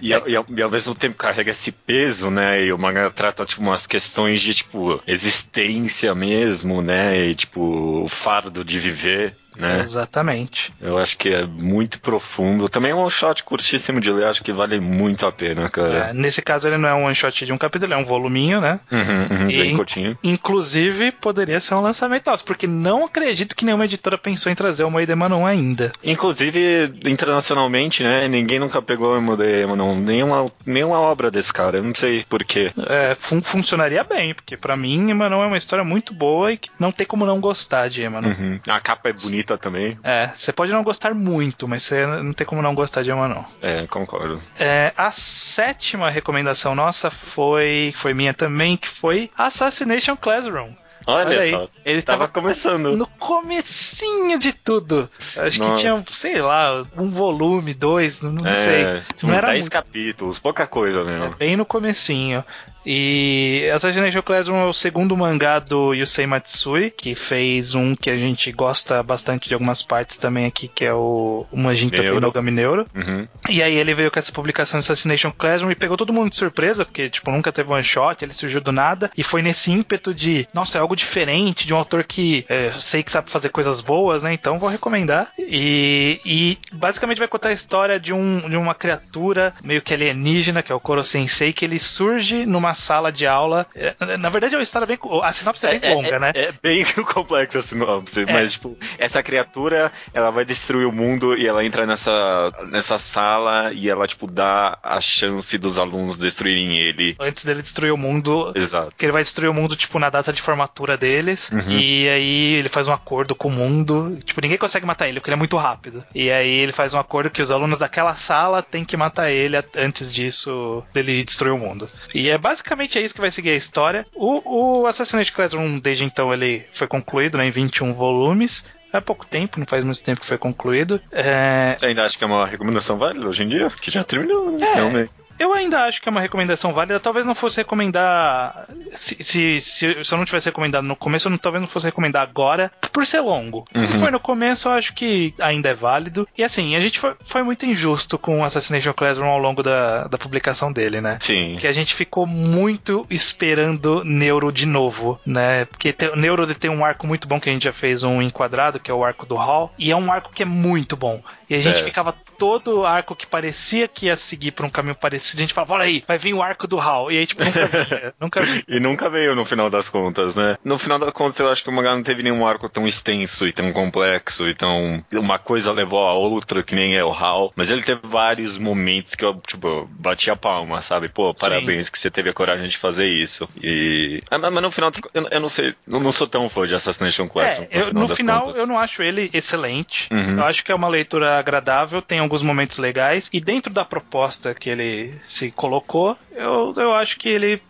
E, 0.00 0.14
ao- 0.14 0.28
e 0.28 0.36
ao, 0.36 0.46
e 0.48 0.62
ao 0.62 0.70
mesmo 0.70 0.94
tempo 0.94 1.16
carrega 1.16 1.50
esse 1.50 1.72
peso, 1.72 2.30
né? 2.30 2.64
E 2.64 2.72
o 2.72 2.78
manga 2.78 3.10
trata, 3.10 3.44
tipo, 3.44 3.60
umas 3.60 3.86
questões 3.86 4.40
de, 4.40 4.54
tipo, 4.54 5.02
existência 5.06 6.14
mesmo, 6.14 6.80
né? 6.80 7.18
E, 7.18 7.34
tipo, 7.34 8.04
o 8.04 8.08
fardo 8.08 8.64
de 8.64 8.78
viver, 8.78 9.34
né? 9.56 9.80
Exatamente. 9.82 10.72
Eu 10.80 10.98
acho 10.98 11.16
que 11.18 11.28
é 11.30 11.44
muito 11.46 12.00
profundo. 12.00 12.68
Também 12.68 12.90
é 12.92 12.94
um 12.94 13.08
shot 13.10 13.42
curtíssimo 13.44 14.00
de 14.00 14.10
ler, 14.12 14.26
acho 14.26 14.42
que 14.42 14.52
vale 14.52 14.78
muito 14.80 15.26
a 15.26 15.32
pena, 15.32 15.66
É, 15.66 15.68
cara. 15.68 16.12
nesse 16.12 16.42
caso, 16.42 16.68
ele 16.68 16.78
não 16.78 16.88
é 16.88 16.94
um 16.94 17.04
one 17.04 17.14
shot 17.14 17.44
de 17.44 17.52
um 17.52 17.58
capítulo, 17.58 17.92
é 17.92 17.96
um 17.96 18.04
voluminho, 18.04 18.60
né? 18.60 18.80
Uhum, 18.90 19.26
uhum, 19.42 19.50
E- 19.50 19.56
bem 19.56 19.76
curtinho. 19.76 20.18
Inclusive, 20.22 21.12
poderia 21.12 21.60
ser 21.60 21.74
um 21.74 21.80
lançamento 21.80 22.26
nosso, 22.30 22.44
porque 22.44 22.66
não 22.66 23.04
acredito 23.04 23.54
que 23.56 23.64
nenhuma 23.64 23.84
editora 23.84 24.16
pensou 24.18 24.50
em 24.50 24.54
trazer 24.54 24.84
o 24.84 24.90
Moide 24.90 25.14
Manon 25.14 25.46
ainda. 25.46 25.92
Inclusive, 26.02 26.92
internacionalmente, 27.04 28.02
né? 28.02 28.28
Ninguém 28.28 28.58
nunca 28.58 28.80
pegou 28.82 29.12
o 29.14 29.16
Emode 29.16 29.42
não. 29.76 29.96
Nenhuma, 29.98 30.50
nenhuma 30.66 31.00
obra 31.00 31.30
desse 31.30 31.52
cara. 31.52 31.78
Eu 31.78 31.82
não 31.84 31.94
sei 31.94 32.24
porquê. 32.28 32.72
É, 32.86 33.16
fun- 33.18 33.40
funcionaria 33.40 34.04
bem, 34.04 34.34
porque 34.34 34.56
pra 34.56 34.76
mim, 34.76 35.10
Emanon 35.10 35.42
é 35.42 35.46
uma 35.46 35.56
história 35.56 35.84
muito 35.84 36.12
boa 36.14 36.52
e 36.52 36.56
que 36.58 36.70
não 36.78 36.92
tem 36.92 37.06
como 37.06 37.24
não 37.26 37.40
gostar 37.40 37.88
de 37.88 38.02
Emanon. 38.02 38.28
Uhum. 38.28 38.60
A 38.68 38.80
capa 38.80 39.08
é 39.08 39.12
bonita 39.12 39.41
bonita 39.42 39.58
também. 39.58 39.98
É, 40.02 40.28
você 40.34 40.52
pode 40.52 40.72
não 40.72 40.82
gostar 40.82 41.14
muito, 41.14 41.68
mas 41.68 41.82
você 41.82 42.06
não 42.06 42.32
tem 42.32 42.46
como 42.46 42.62
não 42.62 42.74
gostar 42.74 43.02
de 43.02 43.12
uma, 43.12 43.28
não. 43.28 43.44
É, 43.60 43.86
concordo. 43.86 44.40
É, 44.58 44.92
a 44.96 45.10
sétima 45.10 46.08
recomendação 46.10 46.74
nossa 46.74 47.10
foi, 47.10 47.92
foi 47.96 48.14
minha 48.14 48.32
também, 48.32 48.76
que 48.76 48.88
foi 48.88 49.30
Assassination 49.36 50.16
Classroom. 50.16 50.72
Olha, 51.06 51.38
Olha 51.38 51.50
só. 51.50 51.68
Ele 51.84 52.02
tava, 52.02 52.20
tava, 52.20 52.32
começando. 52.32 52.96
No 52.96 53.06
comecinho 53.06 54.38
de 54.38 54.52
tudo. 54.52 55.08
Acho 55.36 55.58
Nossa. 55.58 55.74
que 55.74 55.80
tinha, 55.80 56.04
sei 56.10 56.40
lá, 56.40 56.82
um 56.96 57.10
volume, 57.10 57.74
dois, 57.74 58.22
não, 58.22 58.46
é, 58.46 58.52
sei. 58.52 58.84
Não 59.22 59.30
uns 59.30 59.36
era 59.36 59.48
10 59.48 59.60
muito... 59.60 59.72
capítulos, 59.72 60.38
pouca 60.38 60.66
coisa 60.66 61.04
mesmo. 61.04 61.24
É, 61.24 61.28
bem 61.30 61.56
no 61.56 61.64
comecinho. 61.64 62.44
E 62.84 63.70
Assassination 63.72 64.22
Classroom 64.22 64.62
é 64.62 64.66
o 64.66 64.72
segundo 64.72 65.16
mangá 65.16 65.60
do 65.60 65.94
Yusei 65.94 66.26
Matsui, 66.26 66.90
que 66.90 67.14
fez 67.14 67.74
um 67.74 67.94
que 67.94 68.10
a 68.10 68.16
gente 68.16 68.50
gosta 68.50 69.02
bastante 69.02 69.48
de 69.48 69.54
algumas 69.54 69.82
partes 69.82 70.16
também 70.16 70.46
aqui, 70.46 70.66
que 70.66 70.84
é 70.84 70.92
o, 70.92 71.46
o 71.50 71.56
Majinta 71.56 72.02
Tenogami 72.02 72.50
Neuro. 72.50 72.86
Uhum. 72.94 73.28
E 73.48 73.62
aí 73.62 73.76
ele 73.76 73.94
veio 73.94 74.10
com 74.10 74.18
essa 74.18 74.32
publicação 74.32 74.80
de 74.80 74.84
Assassination 74.84 75.30
Classroom 75.30 75.70
e 75.70 75.76
pegou 75.76 75.96
todo 75.96 76.12
mundo 76.12 76.30
de 76.30 76.36
surpresa, 76.36 76.84
porque, 76.84 77.08
tipo, 77.08 77.30
nunca 77.30 77.52
teve 77.52 77.72
one 77.72 77.84
shot, 77.84 78.24
ele 78.24 78.34
surgiu 78.34 78.60
do 78.60 78.72
nada, 78.72 79.10
e 79.16 79.22
foi 79.22 79.42
nesse 79.42 79.70
ímpeto 79.70 80.12
de, 80.12 80.48
nossa, 80.52 80.78
é 80.78 80.80
algo 80.80 80.91
diferente, 80.94 81.66
de 81.66 81.74
um 81.74 81.76
autor 81.76 82.04
que 82.04 82.44
é, 82.48 82.72
sei 82.78 83.02
que 83.02 83.10
sabe 83.10 83.30
fazer 83.30 83.48
coisas 83.48 83.80
boas, 83.80 84.22
né? 84.22 84.32
Então 84.32 84.58
vou 84.58 84.68
recomendar. 84.68 85.32
E, 85.38 86.20
e 86.24 86.58
basicamente 86.72 87.18
vai 87.18 87.28
contar 87.28 87.50
a 87.50 87.52
história 87.52 87.98
de, 87.98 88.12
um, 88.12 88.48
de 88.48 88.56
uma 88.56 88.74
criatura 88.74 89.54
meio 89.62 89.82
que 89.82 89.94
alienígena, 89.94 90.62
que 90.62 90.72
é 90.72 90.74
o 90.74 90.80
Koro 90.80 91.02
Sensei, 91.02 91.52
que 91.52 91.64
ele 91.64 91.78
surge 91.78 92.46
numa 92.46 92.74
sala 92.74 93.12
de 93.12 93.26
aula. 93.26 93.66
É, 93.74 93.94
na 94.16 94.28
verdade, 94.28 94.54
é 94.54 94.58
uma 94.58 94.62
história 94.62 94.86
bem. 94.86 94.98
A 95.22 95.32
sinopse 95.32 95.66
é 95.66 95.78
bem 95.78 95.90
é, 95.90 95.94
longa, 95.94 96.16
é, 96.16 96.18
né? 96.18 96.32
É 96.34 96.52
bem 96.62 96.84
complexo 97.12 97.58
a 97.58 97.62
sinopse, 97.62 98.22
é. 98.22 98.32
mas, 98.32 98.52
tipo, 98.52 98.76
essa 98.98 99.22
criatura, 99.22 99.92
ela 100.12 100.30
vai 100.30 100.44
destruir 100.44 100.86
o 100.86 100.92
mundo 100.92 101.36
e 101.36 101.46
ela 101.46 101.64
entra 101.64 101.86
nessa, 101.86 102.52
nessa 102.68 102.98
sala 102.98 103.72
e 103.72 103.88
ela, 103.88 104.06
tipo, 104.06 104.30
dá 104.30 104.78
a 104.82 105.00
chance 105.00 105.56
dos 105.58 105.78
alunos 105.78 106.18
destruírem 106.18 106.78
ele. 106.78 107.16
Antes 107.18 107.44
dele 107.44 107.62
destruir 107.62 107.92
o 107.92 107.96
mundo. 107.96 108.52
Exato. 108.54 108.92
Que 108.96 109.04
ele 109.04 109.12
vai 109.12 109.22
destruir 109.22 109.48
o 109.48 109.54
mundo, 109.54 109.76
tipo, 109.76 109.98
na 109.98 110.10
data 110.10 110.32
de 110.32 110.42
formatura 110.42 110.81
deles. 110.96 111.50
Uhum. 111.50 111.70
E 111.70 112.08
aí 112.08 112.54
ele 112.54 112.68
faz 112.68 112.88
um 112.88 112.92
acordo 112.92 113.34
com 113.34 113.48
o 113.48 113.52
mundo. 113.52 114.18
Tipo, 114.24 114.40
ninguém 114.40 114.58
consegue 114.58 114.86
matar 114.86 115.08
ele, 115.08 115.20
porque 115.20 115.30
ele 115.30 115.36
é 115.36 115.38
muito 115.38 115.56
rápido. 115.56 116.04
E 116.14 116.30
aí 116.30 116.50
ele 116.50 116.72
faz 116.72 116.94
um 116.94 116.98
acordo 116.98 117.30
que 117.30 117.42
os 117.42 117.50
alunos 117.50 117.78
daquela 117.78 118.14
sala 118.14 118.62
têm 118.62 118.84
que 118.84 118.96
matar 118.96 119.30
ele 119.30 119.56
antes 119.76 120.12
disso, 120.12 120.82
dele 120.92 121.24
destruir 121.24 121.52
o 121.52 121.58
mundo. 121.58 121.88
E 122.14 122.28
é 122.28 122.38
basicamente 122.38 122.98
é 122.98 123.02
isso 123.02 123.14
que 123.14 123.20
vai 123.20 123.30
seguir 123.30 123.50
a 123.50 123.56
história. 123.56 124.06
O, 124.14 124.80
o 124.82 124.86
Assassin's 124.86 125.30
Classroom, 125.30 125.78
desde 125.78 126.04
então, 126.04 126.32
ele 126.32 126.64
foi 126.72 126.86
concluído 126.86 127.38
né, 127.38 127.46
em 127.46 127.50
21 127.50 127.92
volumes. 127.94 128.64
Há 128.92 129.00
pouco 129.00 129.24
tempo, 129.24 129.58
não 129.58 129.66
faz 129.66 129.82
muito 129.82 130.02
tempo 130.02 130.20
que 130.20 130.26
foi 130.26 130.36
concluído. 130.36 131.00
É... 131.10 131.74
Você 131.78 131.86
ainda 131.86 132.04
acha 132.04 132.18
que 132.18 132.24
é 132.24 132.26
uma 132.26 132.46
recomendação 132.46 132.98
válida 132.98 133.26
hoje 133.26 133.42
em 133.42 133.48
dia? 133.48 133.70
Que 133.80 133.90
já 133.90 134.04
terminou, 134.04 134.52
né? 134.52 134.66
É, 134.66 134.74
Realmente. 134.74 135.10
Eu 135.38 135.52
ainda 135.52 135.80
acho 135.82 136.00
que 136.00 136.08
é 136.08 136.10
uma 136.10 136.20
recomendação 136.20 136.72
válida. 136.72 137.00
Talvez 137.00 137.26
não 137.26 137.34
fosse 137.34 137.58
recomendar. 137.58 138.66
Se, 138.92 139.16
se, 139.22 139.60
se, 139.60 140.04
se 140.04 140.14
eu 140.14 140.18
não 140.18 140.24
tivesse 140.24 140.46
recomendado 140.46 140.84
no 140.84 140.96
começo, 140.96 141.26
eu 141.26 141.30
não, 141.30 141.38
talvez 141.38 141.60
não 141.60 141.68
fosse 141.68 141.86
recomendar 141.86 142.22
agora, 142.22 142.70
por 142.92 143.06
ser 143.06 143.20
longo. 143.20 143.66
Uhum. 143.74 143.88
Foi 143.88 144.10
no 144.10 144.20
começo, 144.20 144.68
eu 144.68 144.72
acho 144.72 144.94
que 144.94 145.34
ainda 145.40 145.70
é 145.70 145.74
válido. 145.74 146.28
E 146.36 146.44
assim, 146.44 146.76
a 146.76 146.80
gente 146.80 147.00
foi, 147.00 147.14
foi 147.24 147.42
muito 147.42 147.66
injusto 147.66 148.18
com 148.18 148.40
o 148.40 148.44
Assassination 148.44 148.92
Classroom 148.92 149.28
ao 149.28 149.38
longo 149.38 149.62
da, 149.62 150.06
da 150.08 150.18
publicação 150.18 150.72
dele, 150.72 151.00
né? 151.00 151.18
Sim. 151.20 151.56
Que 151.58 151.66
a 151.66 151.72
gente 151.72 151.94
ficou 151.94 152.26
muito 152.26 153.06
esperando 153.10 154.04
Neuro 154.04 154.52
de 154.52 154.66
novo, 154.66 155.20
né? 155.26 155.64
Porque 155.66 155.94
o 156.12 156.16
Neuro 156.16 156.52
tem 156.54 156.70
um 156.70 156.84
arco 156.84 157.06
muito 157.06 157.26
bom 157.26 157.40
que 157.40 157.48
a 157.48 157.52
gente 157.52 157.64
já 157.64 157.72
fez 157.72 158.02
um 158.02 158.20
enquadrado, 158.20 158.78
que 158.78 158.90
é 158.90 158.94
o 158.94 159.04
arco 159.04 159.26
do 159.26 159.34
Hall. 159.34 159.72
E 159.78 159.90
é 159.90 159.96
um 159.96 160.12
arco 160.12 160.32
que 160.32 160.42
é 160.42 160.46
muito 160.46 160.96
bom. 160.96 161.22
E 161.48 161.54
a 161.54 161.60
gente 161.60 161.80
é. 161.80 161.84
ficava 161.84 162.14
todo 162.42 162.84
arco 162.84 163.14
que 163.14 163.24
parecia 163.24 163.86
que 163.86 164.06
ia 164.06 164.16
seguir 164.16 164.50
por 164.50 164.66
um 164.66 164.68
caminho 164.68 164.96
parecido, 164.96 165.38
a 165.38 165.42
gente 165.42 165.54
falava, 165.54 165.74
olha 165.74 165.84
aí, 165.84 166.02
vai 166.08 166.18
vir 166.18 166.34
o 166.34 166.42
arco 166.42 166.66
do 166.66 166.80
Hal. 166.80 167.12
E 167.12 167.18
aí, 167.18 167.24
tipo, 167.24 167.44
nunca 167.44 167.66
vinha. 167.68 168.14
nunca 168.20 168.40
vinha. 168.40 168.64
E 168.66 168.80
nunca 168.80 169.08
veio 169.08 169.36
no 169.36 169.44
final 169.44 169.70
das 169.70 169.88
contas, 169.88 170.34
né? 170.34 170.58
No 170.64 170.76
final 170.76 170.98
das 170.98 171.12
contas, 171.12 171.38
eu 171.38 171.48
acho 171.48 171.62
que 171.62 171.70
o 171.70 171.72
mangá 171.72 171.94
não 171.94 172.02
teve 172.02 172.20
nenhum 172.20 172.44
arco 172.44 172.68
tão 172.68 172.84
extenso 172.84 173.46
e 173.46 173.52
tão 173.52 173.72
complexo, 173.72 174.48
então 174.48 175.04
uma 175.12 175.38
coisa 175.38 175.70
levou 175.70 176.00
a 176.00 176.14
outra, 176.14 176.64
que 176.64 176.74
nem 176.74 176.96
é 176.96 177.04
o 177.04 177.12
Hal. 177.12 177.52
Mas 177.54 177.70
ele 177.70 177.84
teve 177.84 178.00
vários 178.02 178.58
momentos 178.58 179.14
que 179.14 179.24
eu, 179.24 179.40
tipo, 179.46 179.88
bati 179.92 180.28
a 180.28 180.34
palma, 180.34 180.82
sabe? 180.82 181.08
Pô, 181.08 181.32
parabéns 181.32 181.86
Sim. 181.86 181.92
que 181.92 181.98
você 182.00 182.10
teve 182.10 182.30
a 182.30 182.34
coragem 182.34 182.66
de 182.66 182.76
fazer 182.76 183.06
isso. 183.06 183.48
E. 183.62 184.20
Ah, 184.28 184.38
mas 184.38 184.62
no 184.62 184.70
final, 184.72 184.90
eu, 185.14 185.28
eu 185.30 185.40
não 185.40 185.48
sei, 185.48 185.76
eu 185.86 186.00
não 186.00 186.10
sou 186.10 186.26
tão 186.26 186.48
fã 186.48 186.66
de 186.66 186.74
Assassination 186.74 187.28
Classroom. 187.28 187.68
É, 187.70 187.82
eu, 187.82 187.94
no 187.94 188.08
final, 188.08 188.50
eu 188.50 188.66
não 188.66 188.80
acho 188.80 189.00
ele 189.00 189.30
excelente. 189.32 190.08
Uhum. 190.12 190.38
Eu 190.38 190.44
acho 190.44 190.64
que 190.64 190.72
é 190.72 190.74
uma 190.74 190.88
leitura 190.88 191.38
agradável, 191.38 192.02
tem 192.02 192.18
alguns 192.32 192.42
momentos 192.42 192.78
legais. 192.78 193.28
E 193.32 193.40
dentro 193.40 193.72
da 193.72 193.84
proposta 193.84 194.54
que 194.54 194.70
ele 194.70 195.14
se 195.24 195.50
colocou, 195.50 196.16
eu, 196.32 196.72
eu 196.76 196.94
acho 196.94 197.18
que 197.18 197.28
ele 197.28 197.60